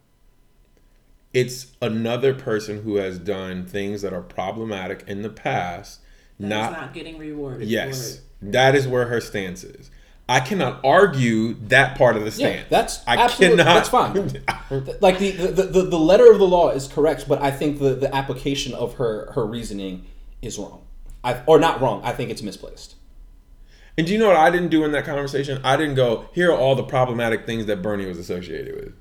[1.35, 6.01] it's another person who has done things that are problematic in the past
[6.41, 7.61] That's not, not, getting rewarded.
[7.61, 8.21] for yes it.
[8.53, 9.91] that is where her stance is
[10.29, 14.43] i cannot argue that part of the Yeah, that's i absolutely cannot that's fine.
[15.01, 17.95] like the, the, the, the letter of the law is correct, but I think the,
[17.95, 20.05] the application of her her reasoning
[20.43, 20.83] is wrong.
[21.25, 22.01] I, or not wrong.
[22.05, 22.95] I think it's misplaced.
[23.97, 26.51] and do you know what i didn't do in that conversation i didn't go here
[26.53, 28.93] are all the problematic things that bernie was associated with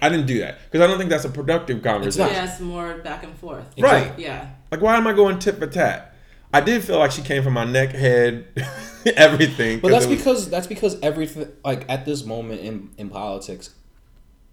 [0.00, 2.98] i didn't do that because i don't think that's a productive conversation Yeah, it's more
[2.98, 3.66] back and forth.
[3.78, 4.16] Right.
[4.18, 4.50] Yeah.
[4.70, 6.14] like why am i going tit for tat
[6.52, 8.46] i did feel like she came from my neck head
[9.16, 13.70] everything But that's was- because that's because everything like at this moment in in politics,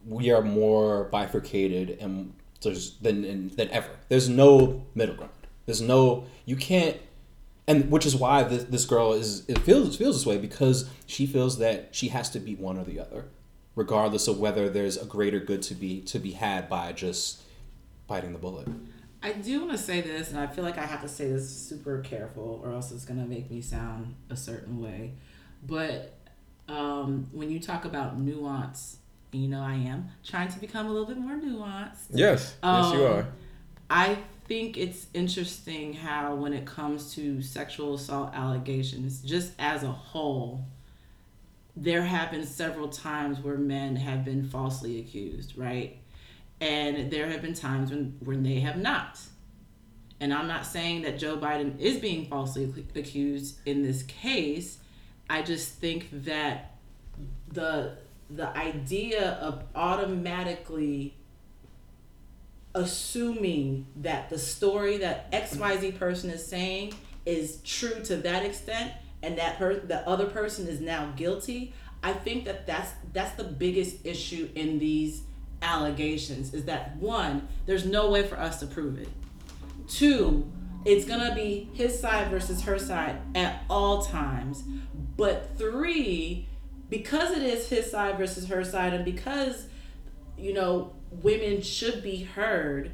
[0.07, 3.89] we are more bifurcated and there's than than ever.
[4.09, 5.31] There's no middle ground.
[5.65, 6.97] There's no you can't,
[7.67, 11.25] and which is why this, this girl is it feels feels this way because she
[11.25, 13.25] feels that she has to be one or the other,
[13.75, 17.41] regardless of whether there's a greater good to be to be had by just
[18.07, 18.67] biting the bullet.
[19.23, 21.47] I do want to say this, and I feel like I have to say this
[21.49, 25.13] super careful, or else it's gonna make me sound a certain way.
[25.65, 26.13] But
[26.67, 28.97] um, when you talk about nuance,
[29.31, 32.07] you know, I am trying to become a little bit more nuanced.
[32.11, 33.27] yes yes you Um, are
[33.89, 34.17] I
[34.47, 40.65] think it's interesting how, when it comes to sexual assault allegations, just as a whole,
[41.75, 45.97] there have been several times where men have been falsely accused, right?
[46.61, 49.19] And there have been times when, when they have not.
[50.21, 54.77] And I'm not saying that Joe Biden is being falsely accused in this case.
[55.29, 56.75] I just think that
[57.47, 57.97] the
[58.29, 61.15] the idea of automatically
[62.73, 66.93] assuming that the story that XYZ person is saying
[67.25, 72.13] is true to that extent and that per- the other person is now guilty, I
[72.13, 75.23] think that that's that's the biggest issue in these
[75.61, 79.09] allegations is that one, there's no way for us to prove it.
[79.87, 80.49] Two,
[80.85, 84.63] it's gonna be his side versus her side at all times.
[85.17, 86.47] But three,
[86.89, 89.67] because it is his side versus her side, and because
[90.37, 92.91] you know women should be heard,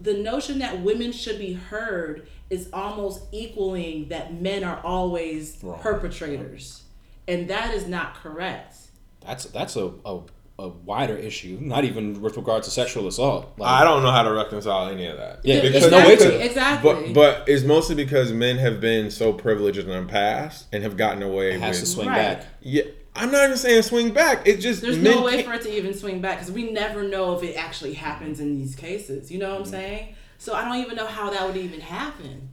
[0.00, 5.78] the notion that women should be heard is almost equaling that men are always Wrong.
[5.80, 6.82] perpetrators,
[7.28, 8.76] and that is not correct.
[9.20, 10.20] That's that's a, a,
[10.64, 13.52] a wider issue, not even with regard to sexual assault.
[13.58, 15.40] Like, I don't know how to reconcile any of that.
[15.42, 16.44] Yeah, Because- there's no way to.
[16.44, 17.12] Exactly.
[17.12, 20.96] But but it's mostly because men have been so privileged in the past and have
[20.96, 22.38] gotten away it has to swing Right.
[22.38, 22.46] back.
[22.60, 22.82] Yeah,
[23.16, 24.46] I'm not even saying swing back.
[24.46, 27.36] It's just There's no way for it to even swing back because we never know
[27.36, 29.30] if it actually happens in these cases.
[29.30, 29.70] You know what I'm mm-hmm.
[29.72, 30.14] saying?
[30.38, 32.48] So I don't even know how that would even happen.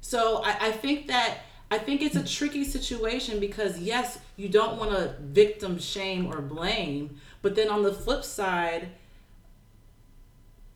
[0.00, 1.38] So I, I think that
[1.70, 6.42] I think it's a tricky situation because yes, you don't want to victim shame or
[6.42, 8.88] blame, but then on the flip side,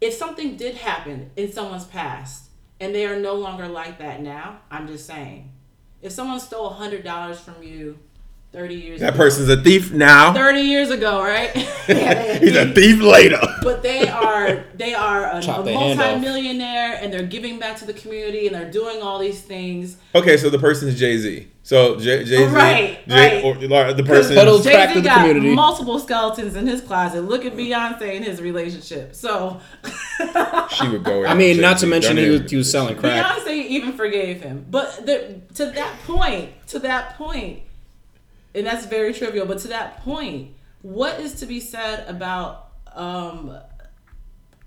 [0.01, 2.51] if something did happen in someone's past
[2.81, 5.53] and they are no longer like that now, I'm just saying,
[6.03, 7.99] if someone stole hundred dollars from you
[8.57, 10.33] thirty years that ago, person's a thief now.
[10.33, 11.51] 30 years ago, right?
[12.43, 13.41] He's a thief later.
[13.63, 16.07] but they are they are a, Chop a their hand off.
[16.07, 19.97] multi-millionaire and they're giving back to the community and they're doing all these things.
[20.15, 21.49] Okay, so the person's Jay Z.
[21.63, 23.45] So Jay Z, Right, Jay, right.
[23.45, 23.57] or,
[23.89, 24.37] or the person.
[24.37, 25.55] Pedal- Jay Crack to the got community.
[25.55, 27.23] multiple skeletons in his closet.
[27.23, 29.15] Look at Beyonce and his relationship.
[29.15, 29.61] So
[30.71, 31.25] She would go.
[31.27, 31.91] I mean, not to Jay-Z.
[31.91, 33.25] mention Don't he was, he was selling crack.
[33.25, 34.65] Beyonce even forgave him.
[34.71, 37.61] But the, to that point, to that point,
[38.57, 43.57] and that's very trivial, but to that point, what is to be said about um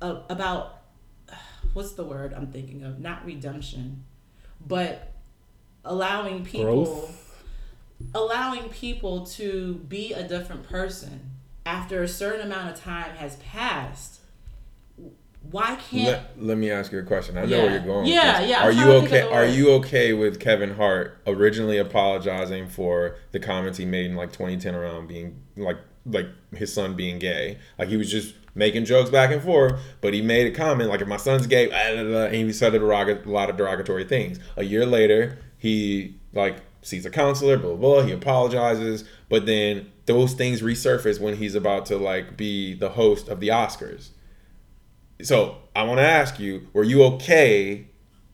[0.01, 0.81] uh, about
[1.73, 2.99] what's the word I'm thinking of?
[2.99, 4.03] Not redemption,
[4.65, 5.13] but
[5.83, 7.25] allowing people Growth?
[8.13, 11.31] allowing people to be a different person
[11.65, 14.18] after a certain amount of time has passed.
[15.41, 16.05] Why can't
[16.37, 17.37] Let, let me ask you a question.
[17.37, 17.63] I know Yeah.
[17.63, 18.05] where you're going.
[18.05, 19.35] Yeah, yeah, I'm Are you trying to think okay?
[19.35, 24.31] Are you okay with Kevin Hart originally apologizing for the comments he made in like
[24.31, 27.57] 2010 around being like like his son being gay?
[27.77, 31.01] Like he was just making jokes back and forth, but he made a comment like
[31.01, 33.57] if my son's gay, blah, blah, blah, and he said a, derog- a lot of
[33.57, 34.39] derogatory things.
[34.57, 37.95] A year later, he like sees a counselor, blah blah.
[37.95, 42.89] blah he apologizes, but then those things resurface when he's about to like be the
[42.89, 44.09] host of the Oscars.
[45.21, 47.87] So I want to ask you: Were you okay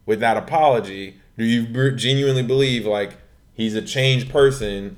[0.06, 1.20] with that apology?
[1.38, 3.18] Do you genuinely believe like
[3.54, 4.98] he's a changed person?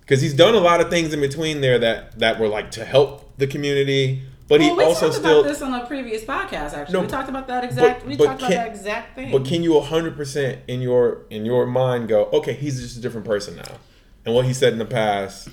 [0.00, 2.84] Because he's done a lot of things in between there that that were like to
[2.84, 5.40] help the community, but well, he we also talked still.
[5.40, 6.72] about this on a previous podcast.
[6.74, 8.00] Actually, No, we talked about that exact.
[8.00, 9.32] but- we but talked about that exact thing.
[9.32, 13.00] But can you hundred percent in your in your mind go, okay, he's just a
[13.00, 13.78] different person now,
[14.24, 15.48] and what he said in the past?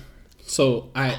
[0.46, 1.18] So I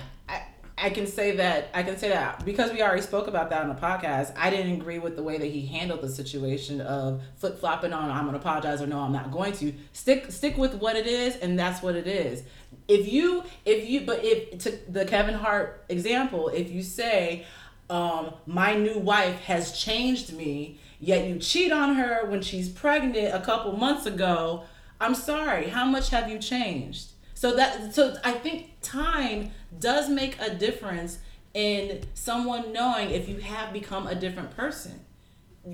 [0.78, 3.70] I, can say that I can say that because we already spoke about that on
[3.70, 4.34] the podcast.
[4.38, 8.10] I didn't agree with the way that he handled the situation of flip flopping on
[8.10, 11.36] I'm gonna apologize or no I'm not going to stick stick with what it is
[11.38, 12.44] and that's what it is.
[12.88, 17.46] If you if you but if to the Kevin Hart example, if you say
[17.90, 23.34] um, my new wife has changed me, yet you cheat on her when she's pregnant
[23.34, 24.64] a couple months ago.
[25.00, 25.68] I'm sorry.
[25.68, 27.12] How much have you changed?
[27.34, 31.20] So that so I think time does make a difference
[31.54, 35.00] in someone knowing if you have become a different person.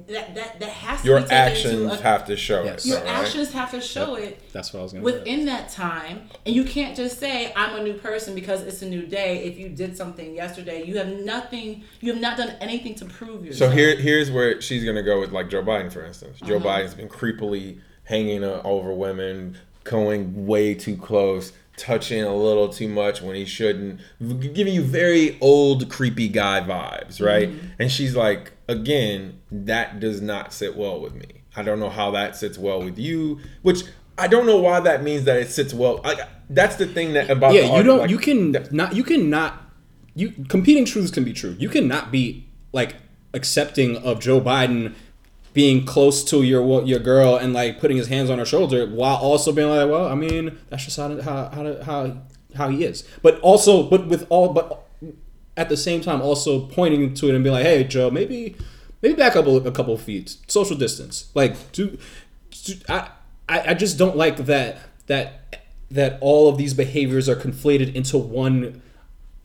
[0.07, 2.85] That that that has to Your be taken into actions a- have to show Yes.
[2.85, 2.89] it.
[2.89, 3.07] your right?
[3.07, 5.03] actions have to show it that's what I was gonna.
[5.03, 8.85] within that time and you can't just say i'm a new person because it's a
[8.87, 12.95] new day if you did something yesterday you have nothing you have not done anything
[12.95, 13.71] to prove yourself.
[13.71, 16.39] So here, here's where she's gonna go with like Joe Biden, for instance.
[16.39, 16.69] Joe Uh-huh.
[16.69, 21.51] Biden's been creepily hanging over women, going way too close,
[21.81, 23.99] touching a little too much when he shouldn't,
[24.53, 27.49] giving you very old, creepy guy vibes, right?
[27.49, 27.67] Mm-hmm.
[27.79, 31.43] And she's like, again, that does not sit well with me.
[31.55, 33.83] I don't know how that sits well with you, which
[34.17, 35.99] I don't know why that means that it sits well.
[36.05, 37.99] I, that's the thing that about the yeah, you don't.
[37.99, 38.95] like, you can not.
[38.95, 39.59] You can not.
[40.13, 41.55] You competing truths can be true.
[41.57, 42.95] You cannot be like
[43.33, 44.93] accepting of Joe Biden
[45.53, 49.17] being close to your your girl and like putting his hands on her shoulder while
[49.17, 52.17] also being like, well, I mean, that's just how how how how,
[52.55, 53.07] how he is.
[53.21, 54.87] But also, but with all, but
[55.57, 58.55] at the same time, also pointing to it and be like, hey, Joe, maybe
[59.01, 61.29] maybe back up a, a couple feet, social distance.
[61.33, 61.97] Like, do,
[62.63, 63.09] do I,
[63.49, 68.17] I I just don't like that that that all of these behaviors are conflated into
[68.17, 68.81] one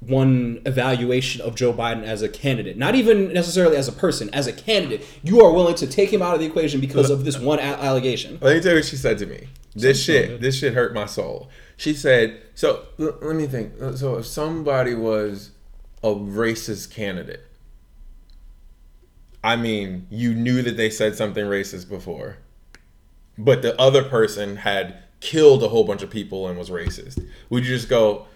[0.07, 2.77] one evaluation of Joe Biden as a candidate.
[2.77, 5.05] Not even necessarily as a person, as a candidate.
[5.23, 7.63] You are willing to take him out of the equation because of this one a-
[7.63, 8.39] allegation.
[8.41, 9.49] Let me tell you what she said to me.
[9.75, 10.41] This so shit, good.
[10.41, 11.51] this shit hurt my soul.
[11.77, 13.73] She said, "So l- let me think.
[13.97, 15.51] So if somebody was
[16.03, 17.45] a racist candidate,
[19.43, 22.39] I mean, you knew that they said something racist before,
[23.37, 27.23] but the other person had killed a whole bunch of people and was racist.
[27.51, 28.27] Would you just go?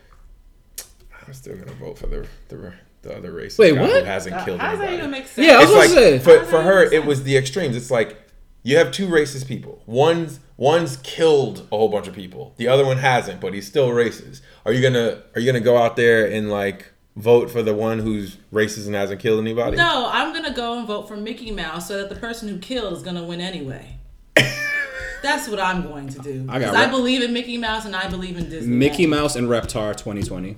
[1.30, 2.72] I'm still gonna vote for the the,
[3.02, 3.90] the other racist Wait, guy what?
[4.00, 6.10] who hasn't Uh, killed how that anybody." even make sense Yeah, I was it's gonna
[6.10, 6.38] like say.
[6.40, 8.18] for, for her it was the extremes it's like
[8.64, 12.84] you have two racist people one's one's killed a whole bunch of people the other
[12.84, 16.26] one hasn't but he's still racist are you gonna are you gonna go out there
[16.28, 19.76] and like vote for the one who's racist and hasn't killed anybody?
[19.76, 22.92] No, I'm gonna go and vote for Mickey Mouse so that the person who killed
[22.96, 23.96] is gonna win anyway.
[25.22, 26.46] That's what I'm going to do.
[26.48, 28.74] I got Because I, believe in Mickey Mouse and I believe in Disney.
[28.74, 30.56] Mickey Mouse and Reptar 2020.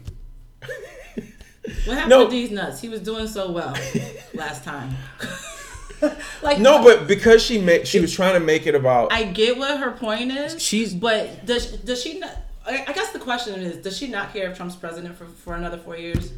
[1.64, 2.24] What happened No.
[2.24, 2.80] to these nuts?
[2.80, 3.76] He was doing so well
[4.34, 4.94] last time.
[6.42, 9.12] like No, but because she made, she was trying to make it about.
[9.12, 10.60] I get what her point is.
[10.60, 12.36] She's- but does does she not?
[12.66, 15.54] I I guess the question is, does she not care if Trump's president for, for
[15.54, 16.32] another four years?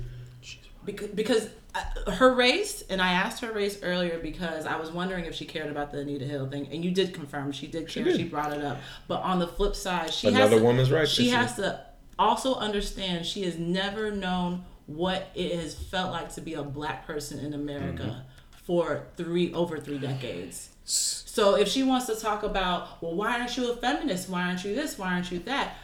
[0.85, 5.25] Because, because uh, her race, and I asked her race earlier because I was wondering
[5.25, 8.05] if she cared about the Anita Hill thing, and you did confirm she did care.
[8.13, 8.31] She, did.
[8.31, 8.79] brought it up.
[9.09, 11.37] But on the flip side, she Another has to, woman's rights She issue.
[11.37, 11.81] has to
[12.19, 17.07] also understand she has never known what it has felt like to be a black
[17.07, 18.65] person in America Mm-hmm.
[18.65, 20.71] for three over three decades.
[20.85, 24.29] So if she wants to talk about, well, why aren't you a feminist?
[24.29, 24.99] Why aren't you this?
[24.99, 25.77] Why aren't you that?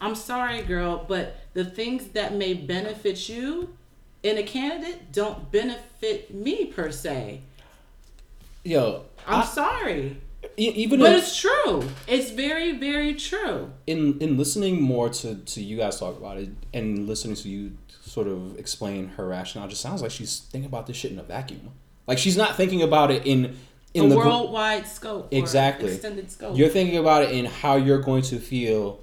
[0.00, 3.76] I'm sorry, girl, but the things that may benefit you
[4.22, 7.40] in a candidate don't benefit me per se.
[8.64, 10.16] Yo, I'm I- sorry.
[10.56, 11.88] Even But in, it's true.
[12.06, 13.72] It's very, very true.
[13.86, 17.72] in in listening more to to you guys talk about it and listening to you
[18.02, 21.18] sort of explain her rationale, it just sounds like she's thinking about this shit in
[21.18, 21.70] a vacuum.
[22.06, 23.56] Like she's not thinking about it in
[23.94, 25.32] in a the worldwide scope.
[25.32, 25.92] or Exactly.
[25.92, 26.56] Extended scope.
[26.56, 29.00] You're thinking about it in how you're going to feel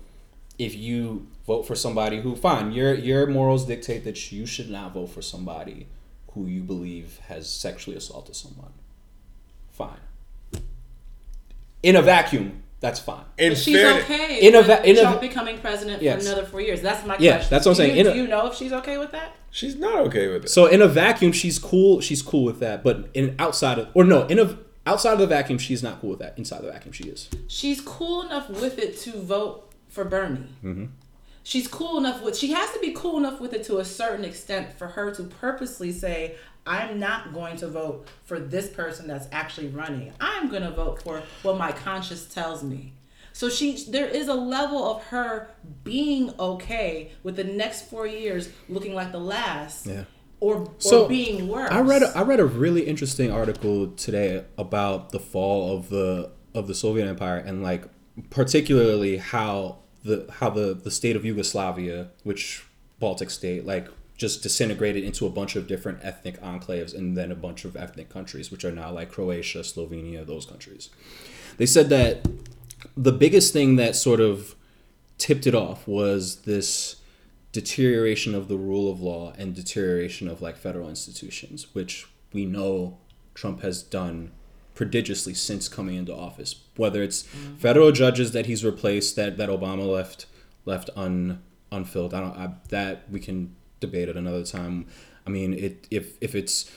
[0.59, 4.93] if you vote for somebody who fine, your your morals dictate that you should not
[4.93, 5.87] vote for somebody
[6.33, 8.71] who you believe has sexually assaulted someone.
[9.71, 9.99] Fine.
[11.83, 13.23] In a vacuum, that's fine.
[13.37, 16.23] in But she's fairness- okay in a va- in a Trump va- becoming president Yes.
[16.23, 16.81] for another four years.
[16.81, 17.49] That's my Yeah, question.
[17.49, 18.05] that's what I'm Do saying.
[18.05, 19.35] You, a- do you know if she's okay with that?
[19.51, 20.49] she's not okay with it.
[20.49, 21.99] So in a vacuum, she's cool.
[22.01, 22.83] She's cool with that.
[22.83, 24.57] But in outside of or no, in a
[24.87, 26.33] outside of the vacuum, she's not cool with that.
[26.37, 27.29] Inside the vacuum, she is.
[27.47, 30.47] she's cool enough with it to vote for Bernie.
[30.63, 30.85] Mm-hmm.
[31.43, 32.37] She's cool enough with.
[32.37, 35.23] She has to be cool enough with it to a certain extent for her to
[35.23, 36.35] purposely say,
[36.65, 40.13] "I'm not going to vote for this person that's actually running.
[40.19, 42.93] I'm going to vote for what my conscience tells me."
[43.33, 45.49] So she, there is a level of her
[45.83, 50.03] being okay with the next four years looking like the last, Yeah.
[50.41, 51.71] or or So, being worse.
[51.71, 56.31] I read a, I read a really interesting article today about the fall of the
[56.53, 57.85] of the Soviet Empire and like
[58.29, 62.65] particularly how the how the the state of Yugoslavia, which
[62.99, 63.87] Baltic state, like
[64.21, 68.07] just disintegrated into a bunch of different ethnic enclaves and then a bunch of ethnic
[68.07, 70.91] countries, which are now like Croatia, Slovenia, those countries.
[71.57, 72.27] They said that
[72.95, 74.55] the biggest thing that sort of
[75.17, 76.97] tipped it off was this
[77.51, 82.99] deterioration of the rule of law and deterioration of like federal institutions, which we know
[83.33, 84.31] Trump has done
[84.75, 86.61] prodigiously since coming into office.
[86.75, 87.55] Whether it's mm-hmm.
[87.55, 90.27] federal judges that he's replaced that that Obama left
[90.63, 91.41] left un
[91.71, 92.13] unfilled.
[92.13, 94.85] I don't I, that we can debate at another time.
[95.27, 96.71] I mean, it if if it's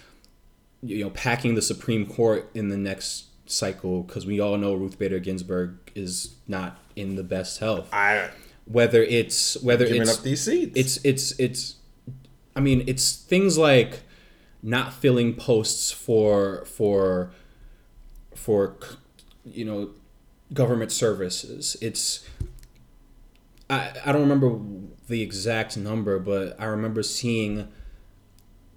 [0.82, 4.98] you know packing the Supreme Court in the next cycle because we all know Ruth
[4.98, 7.88] Bader Ginsburg is not in the best health.
[7.92, 8.30] I
[8.66, 10.72] Whether it's whether giving it's up these seats.
[10.74, 11.76] it's it's it's
[12.56, 14.00] i mean it's things like
[14.62, 17.30] not filling posts for for
[18.34, 18.76] for
[19.44, 19.90] you know
[20.52, 22.26] government services it's
[23.68, 24.48] i i don't remember
[25.08, 27.68] the exact number but i remember seeing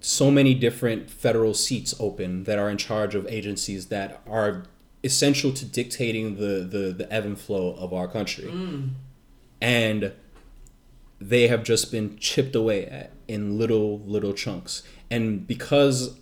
[0.00, 4.64] so many different federal seats open that are in charge of agencies that are
[5.04, 8.44] essential to dictating the the, the ebb and flow of our country.
[8.44, 8.90] Mm.
[9.60, 10.12] And
[11.20, 14.82] they have just been chipped away at in little little chunks.
[15.10, 16.16] And because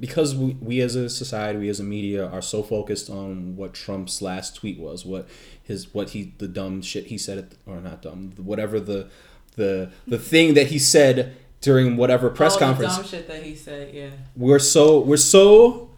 [0.00, 3.74] because we, we as a society we as a media are so focused on what
[3.74, 5.28] trump's last tweet was what
[5.62, 9.08] his what he the dumb shit he said at, or not dumb whatever the
[9.56, 13.54] the the thing that he said during whatever press All conference dumb shit that he
[13.54, 13.94] said.
[13.94, 14.10] Yeah.
[14.36, 15.90] we're so we're so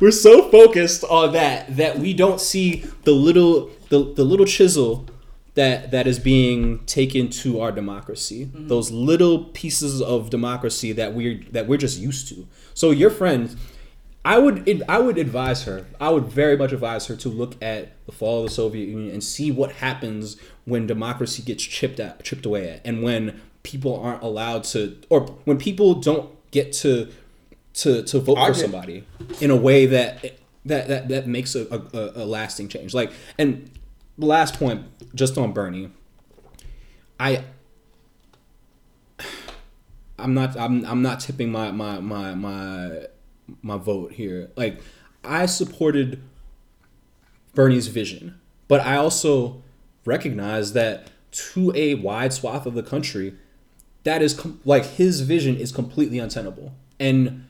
[0.00, 5.06] we're so focused on that that we don't see the little the, the little chisel
[5.54, 8.68] that that is being taken to our democracy mm-hmm.
[8.68, 13.56] those little pieces of democracy that we're that we're just used to so your friend
[14.24, 15.86] I would I would advise her.
[15.98, 19.12] I would very much advise her to look at the fall of the Soviet Union
[19.12, 23.98] and see what happens when democracy gets chipped at, chipped away at, and when people
[23.98, 27.10] aren't allowed to, or when people don't get to
[27.72, 29.06] to to vote for somebody
[29.40, 32.92] in a way that that that, that makes a, a, a lasting change.
[32.92, 33.70] Like, and
[34.18, 35.90] last point, just on Bernie,
[37.18, 37.44] I
[40.18, 43.06] I'm not I'm I'm not tipping my my my my
[43.62, 44.50] my vote here.
[44.56, 44.80] Like
[45.24, 46.22] I supported
[47.54, 49.62] Bernie's vision, but I also
[50.04, 53.34] recognize that to a wide swath of the country,
[54.04, 57.46] that is com- like his vision is completely untenable, and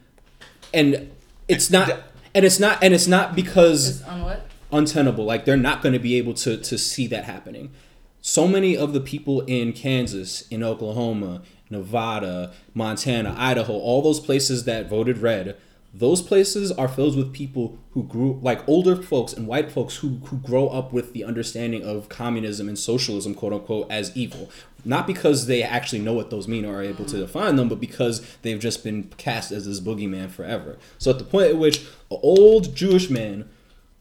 [0.75, 1.11] and
[1.49, 1.91] it's not
[2.35, 4.09] and it's not and it's not because It's
[4.73, 5.25] untenable.
[5.25, 7.71] Like they're not going to be able to to see that happening.
[8.23, 14.65] So many of the people in Kansas, in Oklahoma, Nevada, Montana, Idaho, all those places
[14.65, 15.57] that voted red,
[15.93, 20.21] those places are filled with people who grew like older folks and white folks who
[20.27, 24.51] who grow up with the understanding of communism and socialism, quote unquote, as evil.
[24.85, 27.81] Not because they actually know what those mean or are able to define them, but
[27.81, 30.79] because they've just been cast as this boogeyman forever.
[30.99, 31.81] So at the point at which
[32.11, 33.51] an old Jewish man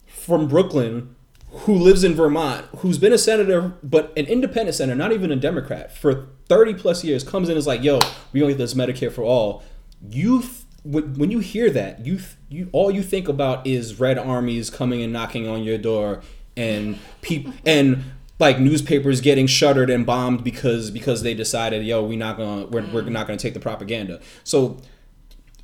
[0.08, 1.16] from Brooklyn
[1.52, 5.36] who lives in Vermont, who's been a senator, but an independent senator, not even a
[5.36, 8.00] Democrat, for 30 plus years, comes in and is like, yo,
[8.32, 9.64] we're gonna get this Medicare for all.
[10.08, 10.44] You,
[10.84, 14.70] when when you hear that, you, th- you, all you think about is red armies
[14.70, 16.22] coming and knocking on your door
[16.56, 18.04] and peop- and
[18.40, 22.86] like newspapers getting shuttered and bombed because because they decided, yo, we not gonna, we're,
[22.92, 24.22] we're not gonna take the propaganda.
[24.44, 24.78] So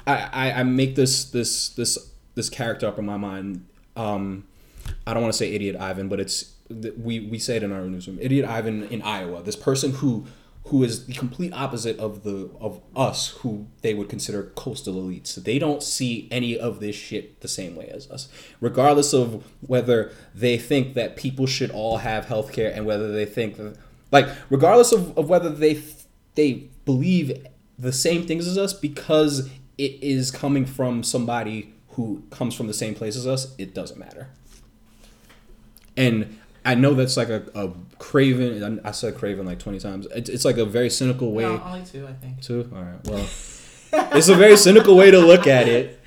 [0.06, 1.98] I, I, I make this this this
[2.36, 3.66] this character up in my mind.
[3.96, 4.46] Um,
[5.08, 7.72] I don't want to say idiot Ivan, but it's th- we we say it in
[7.72, 8.20] our newsroom.
[8.22, 9.42] Idiot Ivan in Iowa.
[9.42, 10.26] This person who
[10.66, 15.36] who is the complete opposite of the of us who they would consider coastal elites.
[15.36, 18.30] They don't see any of this shit the same way as us.
[18.60, 23.26] Regardless of whether they think that people should all have health care and whether they
[23.26, 23.78] think that
[24.12, 25.82] like regardless of, of whether they
[26.34, 27.46] they believe
[27.78, 32.74] the same things as us because it is coming from somebody who comes from the
[32.74, 34.30] same place as us, it doesn't matter.
[35.96, 38.82] And I know that's like a, a craven.
[38.84, 40.08] I said craven like twenty times.
[40.16, 41.44] It's, it's like a very cynical way.
[41.44, 42.42] No, only two, I think.
[42.42, 42.70] Two.
[42.76, 43.08] All right.
[43.08, 43.26] Well,
[44.18, 46.02] it's a very cynical way to look at it,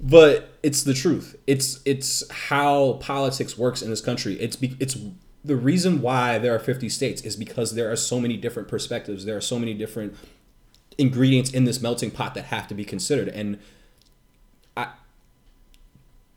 [0.00, 1.36] but it's the truth.
[1.46, 4.34] It's it's how politics works in this country.
[4.40, 4.96] It's be, it's
[5.44, 9.24] the reason why there are fifty states is because there are so many different perspectives.
[9.24, 10.16] There are so many different
[10.98, 13.28] ingredients in this melting pot that have to be considered.
[13.28, 13.58] And
[14.76, 14.88] I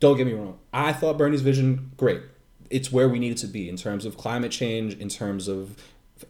[0.00, 0.58] don't get me wrong.
[0.72, 2.22] I thought Bernie's vision great.
[2.70, 5.76] It's where we needed to be in terms of climate change, in terms of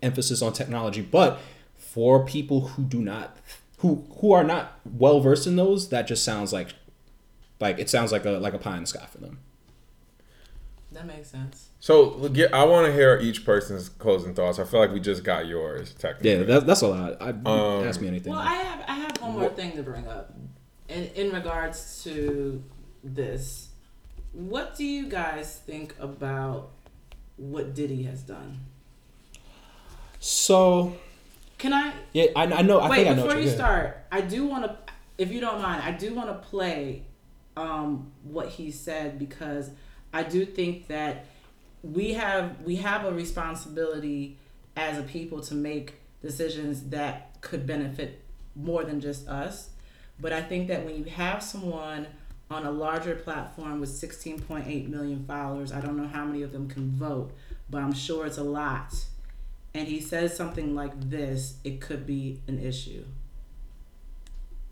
[0.02, 1.00] emphasis on technology.
[1.02, 1.38] But
[1.76, 3.36] for people who do not,
[3.78, 6.74] who who are not well versed in those, that just sounds like,
[7.60, 9.38] like it sounds like a like a pie in the sky for them.
[10.92, 11.68] That makes sense.
[11.80, 14.58] So look, I want to hear each person's closing thoughts.
[14.58, 16.30] I feel like we just got yours technically.
[16.30, 17.16] Yeah, that, that's a lot.
[17.20, 18.32] I, Um, ask me anything.
[18.32, 20.34] Well, I have I have one more thing to bring up,
[20.88, 22.62] in in regards to
[23.04, 23.67] this.
[24.38, 26.70] What do you guys think about
[27.36, 28.60] what Diddy has done?
[30.20, 30.96] so
[31.58, 32.78] Can I yeah, I, I know.
[32.78, 33.26] I wait think I know.
[33.26, 33.98] before you start?
[34.12, 34.76] I do want to,
[35.16, 37.02] if you don't mind, I do want to play
[37.56, 39.70] um, what he said because
[40.12, 41.26] I do think that
[41.82, 44.38] we have we have a responsibility
[44.76, 48.22] as a people to make decisions that could benefit
[48.54, 49.70] more than just us.
[50.20, 52.06] But I think that when you have someone
[52.50, 56.68] on a larger platform with 16.8 million followers, I don't know how many of them
[56.68, 57.32] can vote,
[57.68, 58.94] but I'm sure it's a lot.
[59.74, 63.04] And he says something like this, it could be an issue.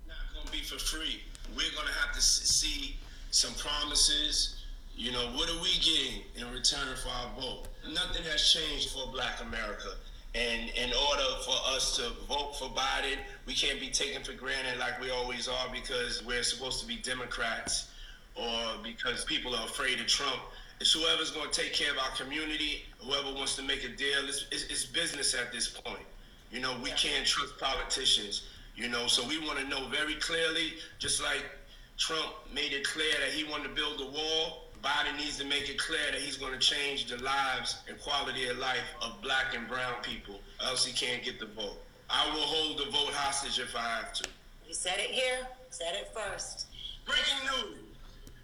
[0.08, 1.20] not going to be for free.
[1.50, 2.96] We're going to have to see
[3.30, 4.62] some promises.
[4.96, 7.68] You know, what are we getting in return for our vote?
[7.92, 9.90] Nothing has changed for Black America.
[10.36, 13.16] And in order for us to vote for Biden,
[13.46, 16.96] we can't be taken for granted like we always are because we're supposed to be
[16.96, 17.88] Democrats
[18.34, 20.38] or because people are afraid of Trump.
[20.78, 24.28] It's whoever's going to take care of our community, whoever wants to make a deal.
[24.28, 26.04] It's, it's, it's business at this point.
[26.50, 28.48] You know, we can't trust politicians.
[28.74, 31.46] You know, so we want to know very clearly, just like
[31.96, 34.65] Trump made it clear that he wanted to build a wall.
[34.86, 38.46] Biden needs to make it clear that he's going to change the lives and quality
[38.48, 41.78] of life of black and brown people, else he can't get the vote.
[42.08, 44.28] I will hold the vote hostage if I have to.
[44.68, 46.66] You said it here, said it first.
[47.04, 47.78] Breaking news.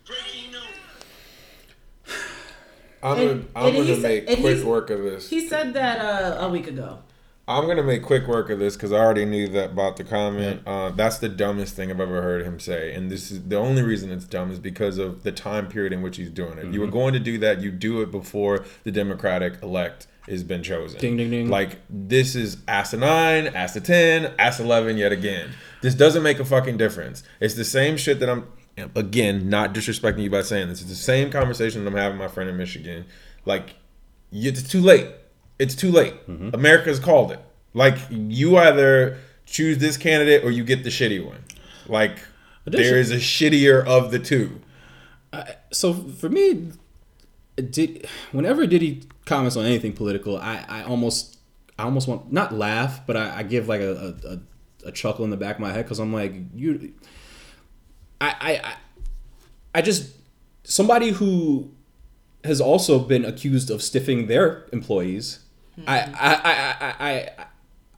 [0.04, 2.16] Breaking news.
[3.04, 5.30] I'm And- gonna, I'm gonna make quick he's- work of this.
[5.30, 6.98] He said that uh, a week ago.
[7.48, 10.62] I'm gonna make quick work of this because I already knew that about the comment.
[10.64, 13.82] Uh, that's the dumbest thing I've ever heard him say, and this is the only
[13.82, 16.72] reason it's dumb is because of the time period in which he's doing it.
[16.72, 20.62] You were going to do that, you do it before the Democratic elect has been
[20.62, 21.00] chosen.
[21.00, 21.48] Ding, ding, ding.
[21.48, 25.50] Like this is asinine, ass to ten, ass eleven yet again.
[25.80, 27.24] This doesn't make a fucking difference.
[27.40, 28.46] It's the same shit that I'm
[28.94, 30.80] again not disrespecting you by saying this.
[30.80, 33.04] It's the same conversation that I'm having my friend in Michigan.
[33.44, 33.74] Like
[34.30, 35.08] it's too late.
[35.62, 36.14] It's too late.
[36.28, 36.50] Mm-hmm.
[36.54, 37.40] America's called it.
[37.74, 41.44] Like you either choose this candidate or you get the shitty one.
[41.86, 42.18] Like
[42.64, 44.60] there is a shittier of the two.
[45.70, 46.72] so for me,
[47.56, 51.38] did whenever Diddy comments on anything political, I, I almost
[51.78, 55.24] I almost want not laugh, but I, I give like a, a, a, a chuckle
[55.24, 56.92] in the back of my head because I'm like you.
[58.20, 58.74] I, I I
[59.76, 60.12] I just
[60.64, 61.70] somebody who
[62.44, 65.40] has also been accused of stiffing their employees.
[65.86, 67.46] I, I, I, I, I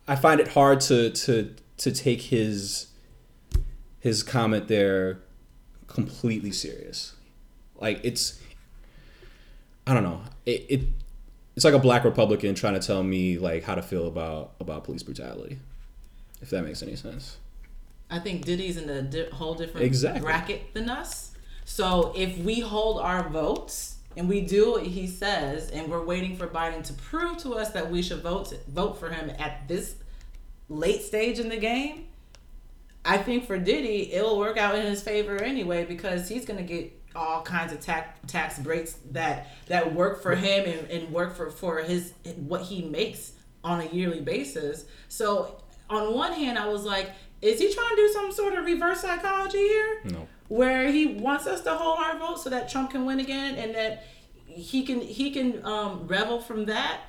[0.07, 2.87] I find it hard to to to take his
[4.01, 5.21] his comment there
[5.87, 7.15] completely serious.
[7.77, 8.41] Like it's
[9.87, 10.23] I don't know.
[10.47, 10.81] It, it
[11.57, 14.85] it's like a black Republican trying to tell me like how to feel about about
[14.85, 15.59] police brutality.
[16.43, 17.39] If that makes any sense.
[18.11, 20.21] I think Diddy's in a di- whole different Exactly.
[20.21, 21.33] bracket than us.
[21.65, 26.37] So if we hold our votes and we do what he says, and we're waiting
[26.37, 29.97] for Biden to prove to us that we should vote vote for him at this
[30.69, 32.07] late stage in the game,
[33.05, 36.93] I think for Diddy it'll work out in his favor anyway because he's gonna get
[37.15, 41.51] all kinds of tax tax breaks that that work for him and, and work for
[41.51, 44.85] for his what he makes on a yearly basis.
[45.09, 47.13] So on one hand, I was like,
[47.43, 50.01] is he trying to do some sort of reverse psychology here?
[50.05, 50.29] No.
[50.55, 53.75] Where he wants us to hold our vote so that Trump can win again and
[53.75, 54.05] that
[54.47, 57.01] he can he can um, revel from that.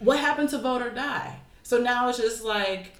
[0.00, 1.36] What happened to vote or die?
[1.62, 2.92] So now it's just like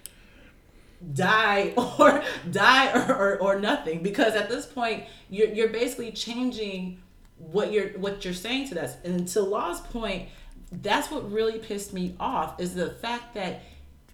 [1.14, 7.02] die or die or, or, or nothing because at this point you're, you're basically changing
[7.38, 10.28] what you're what you're saying to us and to law's point
[10.70, 13.62] that's what really pissed me off is the fact that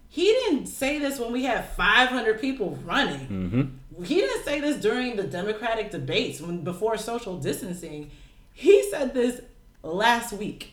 [0.09, 5.16] he didn't say this when we had 500 people running he didn't say this during
[5.16, 8.11] the democratic debates when before social distancing
[8.53, 9.40] he said this
[9.82, 10.72] last week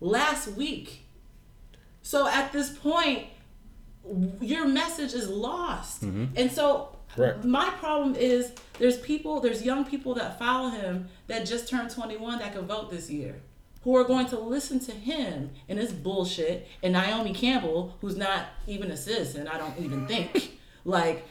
[0.00, 1.04] last week
[2.02, 3.26] so at this point
[4.40, 6.04] your message is lost.
[6.04, 6.24] Mm-hmm.
[6.36, 6.96] And so
[7.42, 12.38] my problem is there's people, there's young people that follow him that just turned 21
[12.40, 13.40] that could vote this year.
[13.82, 18.46] Who are going to listen to him and his bullshit and Naomi Campbell, who's not
[18.66, 20.58] even a citizen, I don't even think.
[20.86, 21.26] Like,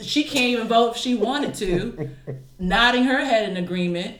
[0.00, 2.10] she can't even vote if she wanted to,
[2.58, 4.18] nodding her head in agreement.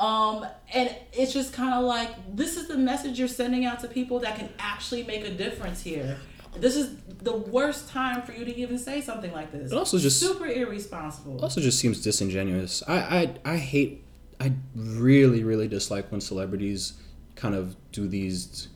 [0.00, 3.88] Um, and it's just kind of like this is the message you're sending out to
[3.88, 6.18] people that can actually make a difference here.
[6.56, 9.72] This is the worst time for you to even say something like this.
[9.72, 11.40] It also just- super irresponsible.
[11.42, 12.82] also just seems disingenuous.
[12.86, 12.96] I,
[13.44, 14.04] I I hate
[14.40, 16.92] I really really dislike when celebrities
[17.34, 18.68] kind of do these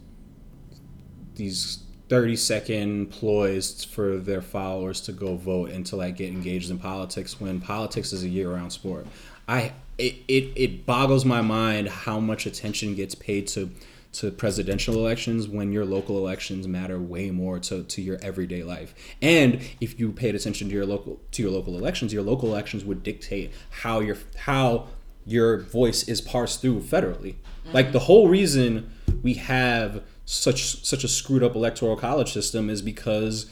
[1.36, 6.70] these 30 second ploys for their followers to go vote and to like get engaged
[6.70, 9.06] in politics when politics is a year round sport.
[9.48, 13.70] I it, it, it boggles my mind how much attention gets paid to
[14.12, 18.94] to presidential elections when your local elections matter way more to, to your everyday life.
[19.22, 22.84] And if you paid attention to your local to your local elections, your local elections
[22.84, 24.88] would dictate how your how
[25.24, 27.36] your voice is parsed through federally.
[27.72, 28.92] Like the whole reason
[29.22, 33.50] we have such such a screwed up electoral college system is because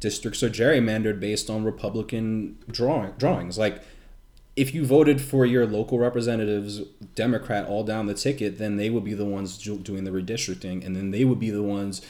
[0.00, 3.58] districts are gerrymandered based on Republican drawing drawings.
[3.58, 3.82] Like
[4.56, 6.80] if you voted for your local representatives
[7.14, 10.94] democrat all down the ticket then they would be the ones doing the redistricting and
[10.94, 12.00] then they would be the ones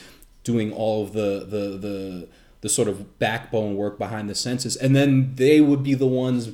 [0.43, 2.27] doing all of the the the
[2.61, 6.51] the sort of backbone work behind the census and then they would be the ones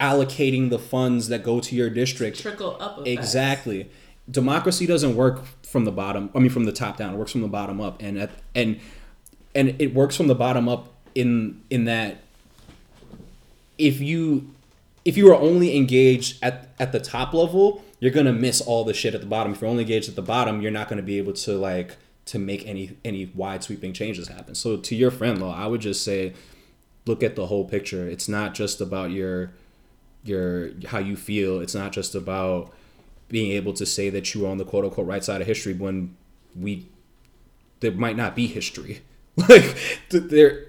[0.00, 2.98] allocating the funds that go to your district Trickle up.
[2.98, 3.08] Effect.
[3.08, 3.90] Exactly.
[4.30, 5.44] Democracy doesn't work
[5.74, 6.30] from the bottom.
[6.36, 7.14] I mean, from the top down.
[7.14, 8.78] It works from the bottom up, and at, and
[9.56, 12.18] and it works from the bottom up in in that
[13.76, 14.54] if you
[15.04, 18.94] if you are only engaged at at the top level, you're gonna miss all the
[18.94, 19.52] shit at the bottom.
[19.52, 21.96] If you're only engaged at the bottom, you're not gonna be able to like
[22.26, 24.54] to make any any wide sweeping changes happen.
[24.54, 26.34] So to your friend, though, I would just say,
[27.04, 28.08] look at the whole picture.
[28.08, 29.50] It's not just about your
[30.22, 31.58] your how you feel.
[31.58, 32.72] It's not just about
[33.34, 35.74] being able to say that you are on the quote unquote right side of history
[35.74, 36.16] when
[36.54, 36.88] we
[37.80, 39.02] there might not be history.
[39.48, 39.76] Like
[40.10, 40.68] there,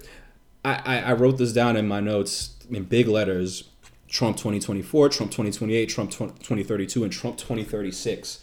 [0.64, 3.70] I, I wrote this down in my notes in big letters.
[4.08, 8.40] Trump 2024, Trump 2028, Trump 20, 2032, and Trump 2036,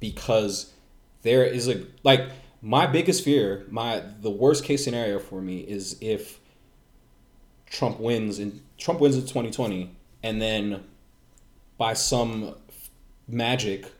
[0.00, 0.72] because
[1.20, 2.30] there is a like
[2.62, 6.40] my biggest fear, my the worst case scenario for me is if
[7.66, 10.84] Trump wins and Trump wins in 2020 and then
[11.76, 12.54] by some
[13.28, 13.92] magic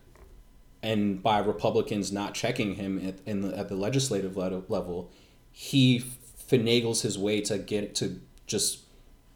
[0.82, 5.10] and by Republicans not checking him at, in the, at the legislative level,
[5.50, 6.04] he
[6.48, 8.80] finagles his way to get to just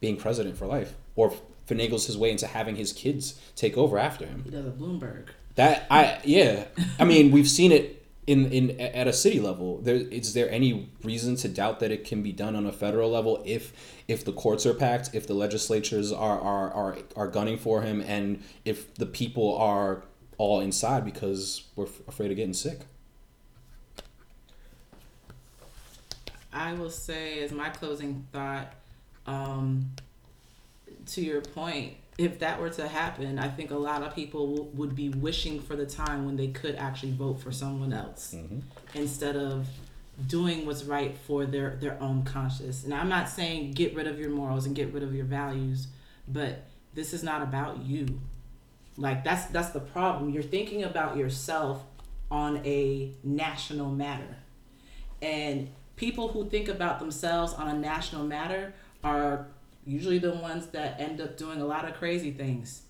[0.00, 1.32] being president for life or
[1.66, 4.42] finagles his way into having his kids take over after him.
[4.44, 5.28] He does a Bloomberg.
[5.56, 6.66] That I yeah.
[6.98, 7.99] I mean, we've seen it
[8.30, 9.78] in in at a city level.
[9.78, 13.10] There is there any reason to doubt that it can be done on a federal
[13.10, 13.72] level if
[14.06, 18.00] if the courts are packed, if the legislatures are are are, are gunning for him,
[18.00, 20.04] and if the people are
[20.38, 22.80] all inside because we're f- afraid of getting sick.
[26.52, 28.72] I will say as my closing thought,
[29.26, 29.90] um,
[31.06, 34.70] to your point, if that were to happen, I think a lot of people w-
[34.74, 38.58] would be wishing for the time when they could actually vote for someone else mm-hmm.
[38.94, 39.66] instead of
[40.26, 42.84] doing what's right for their their own conscience.
[42.84, 45.86] And I'm not saying get rid of your morals and get rid of your values,
[46.28, 48.20] but this is not about you.
[48.98, 50.28] Like that's that's the problem.
[50.28, 51.82] You're thinking about yourself
[52.30, 54.36] on a national matter.
[55.22, 59.46] And people who think about themselves on a national matter are
[59.90, 62.82] usually the ones that end up doing a lot of crazy things.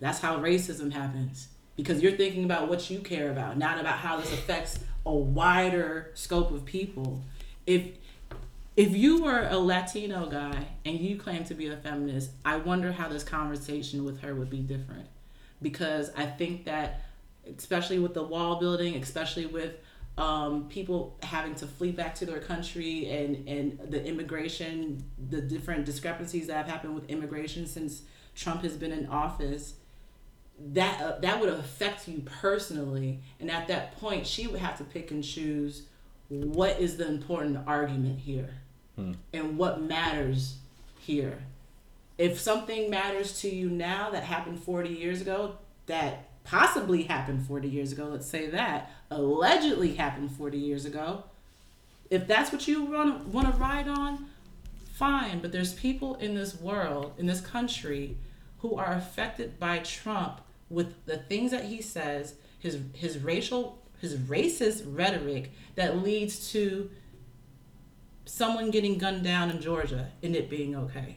[0.00, 1.48] That's how racism happens.
[1.76, 6.10] Because you're thinking about what you care about, not about how this affects a wider
[6.14, 7.22] scope of people.
[7.66, 7.82] If
[8.76, 12.90] if you were a Latino guy and you claim to be a feminist, I wonder
[12.90, 15.06] how this conversation with her would be different.
[15.62, 17.02] Because I think that,
[17.56, 19.74] especially with the wall building, especially with
[20.16, 25.84] um, people having to flee back to their country and, and the immigration, the different
[25.84, 28.02] discrepancies that have happened with immigration since
[28.34, 29.74] Trump has been in office,
[30.58, 33.20] that uh, that would affect you personally.
[33.40, 35.82] And at that point, she would have to pick and choose
[36.28, 38.54] what is the important argument here
[39.32, 40.58] and what matters
[41.00, 41.38] here.
[42.16, 47.68] If something matters to you now that happened 40 years ago, that possibly happened 40
[47.68, 51.24] years ago, let's say that, allegedly happened 40 years ago,
[52.10, 54.26] if that's what you want want to ride on,
[54.92, 55.40] fine.
[55.40, 58.16] But there's people in this world, in this country,
[58.58, 60.40] who are affected by Trump
[60.70, 66.90] with the things that he says, his his racial, his racist rhetoric that leads to
[68.24, 71.16] someone getting gunned down in Georgia and it being okay.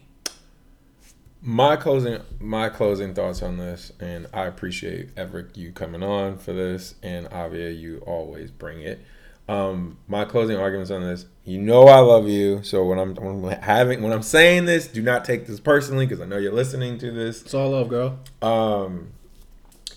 [1.42, 6.52] My closing my closing thoughts on this and i appreciate Everett you coming on for
[6.54, 9.00] this and avia you always bring it
[9.48, 13.54] um my closing arguments on this you know i love you so when i'm, when
[13.54, 16.52] I'm having when i'm saying this do not take this personally because i know you're
[16.52, 18.20] listening to this It's all love, girl.
[18.42, 19.10] um,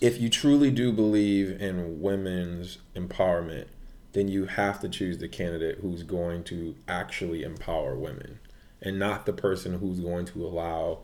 [0.00, 3.66] if you truly do believe in women's empowerment,
[4.12, 8.38] then you have to choose the candidate who's going to actually empower women
[8.80, 11.00] and not the person who's going to allow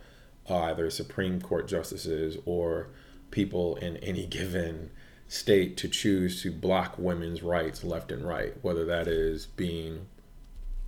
[0.49, 2.89] either Supreme Court justices or
[3.31, 4.91] people in any given
[5.29, 10.07] state to choose to block women's rights left and right, whether that is being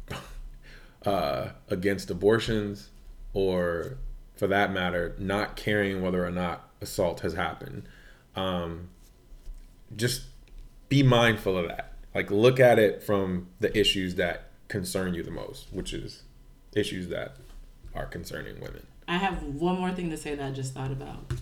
[1.04, 2.90] uh, against abortions
[3.34, 3.98] or,
[4.36, 7.88] for that matter, not caring whether or not assault has happened.
[8.36, 8.90] Um,
[9.96, 10.22] just
[10.88, 11.92] be mindful of that.
[12.14, 16.22] Like, look at it from the issues that concern you the most, which is
[16.74, 17.36] issues that
[17.94, 18.86] are concerning women.
[19.08, 21.32] I have one more thing to say that I just thought about.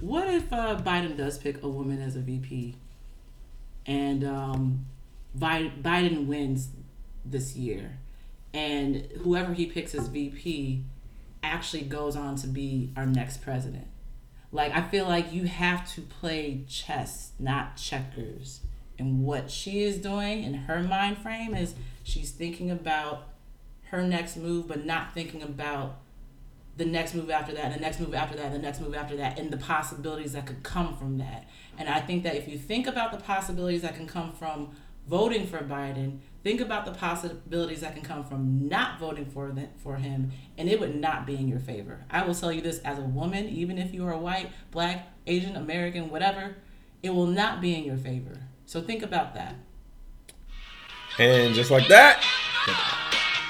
[0.00, 2.74] What if uh, Biden does pick a woman as a VP,
[3.86, 4.86] and um,
[5.34, 6.70] Bi- Biden wins
[7.24, 7.98] this year,
[8.52, 10.82] and whoever he picks as VP
[11.42, 13.86] actually goes on to be our next president?
[14.50, 18.60] Like I feel like you have to play chess, not checkers.
[18.98, 23.28] And what she is doing in her mind frame is she's thinking about
[23.90, 26.00] her next move, but not thinking about
[26.78, 28.94] the next move after that, and the next move after that, and the next move
[28.94, 31.46] after that, and the possibilities that could come from that.
[31.76, 34.70] And I think that if you think about the possibilities that can come from
[35.08, 39.68] voting for Biden, think about the possibilities that can come from not voting for the,
[39.78, 42.04] for him, and it would not be in your favor.
[42.10, 45.56] I will tell you this as a woman, even if you are white, black, Asian,
[45.56, 46.56] American, whatever,
[47.02, 48.38] it will not be in your favor.
[48.66, 49.56] So think about that.
[51.18, 52.22] And just like that.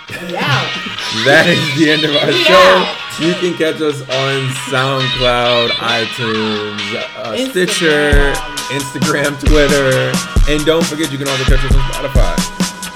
[0.08, 2.54] That is the end of our We show.
[2.54, 2.96] out.
[3.20, 6.80] You can catch us on SoundCloud, iTunes,
[7.18, 7.50] uh, Instagram.
[7.50, 8.32] Stitcher,
[8.70, 10.12] Instagram, Twitter,
[10.50, 12.34] and don't forget you can also catch us on Spotify.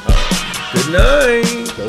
[0.06, 1.76] Uh, good night.
[1.76, 1.86] Go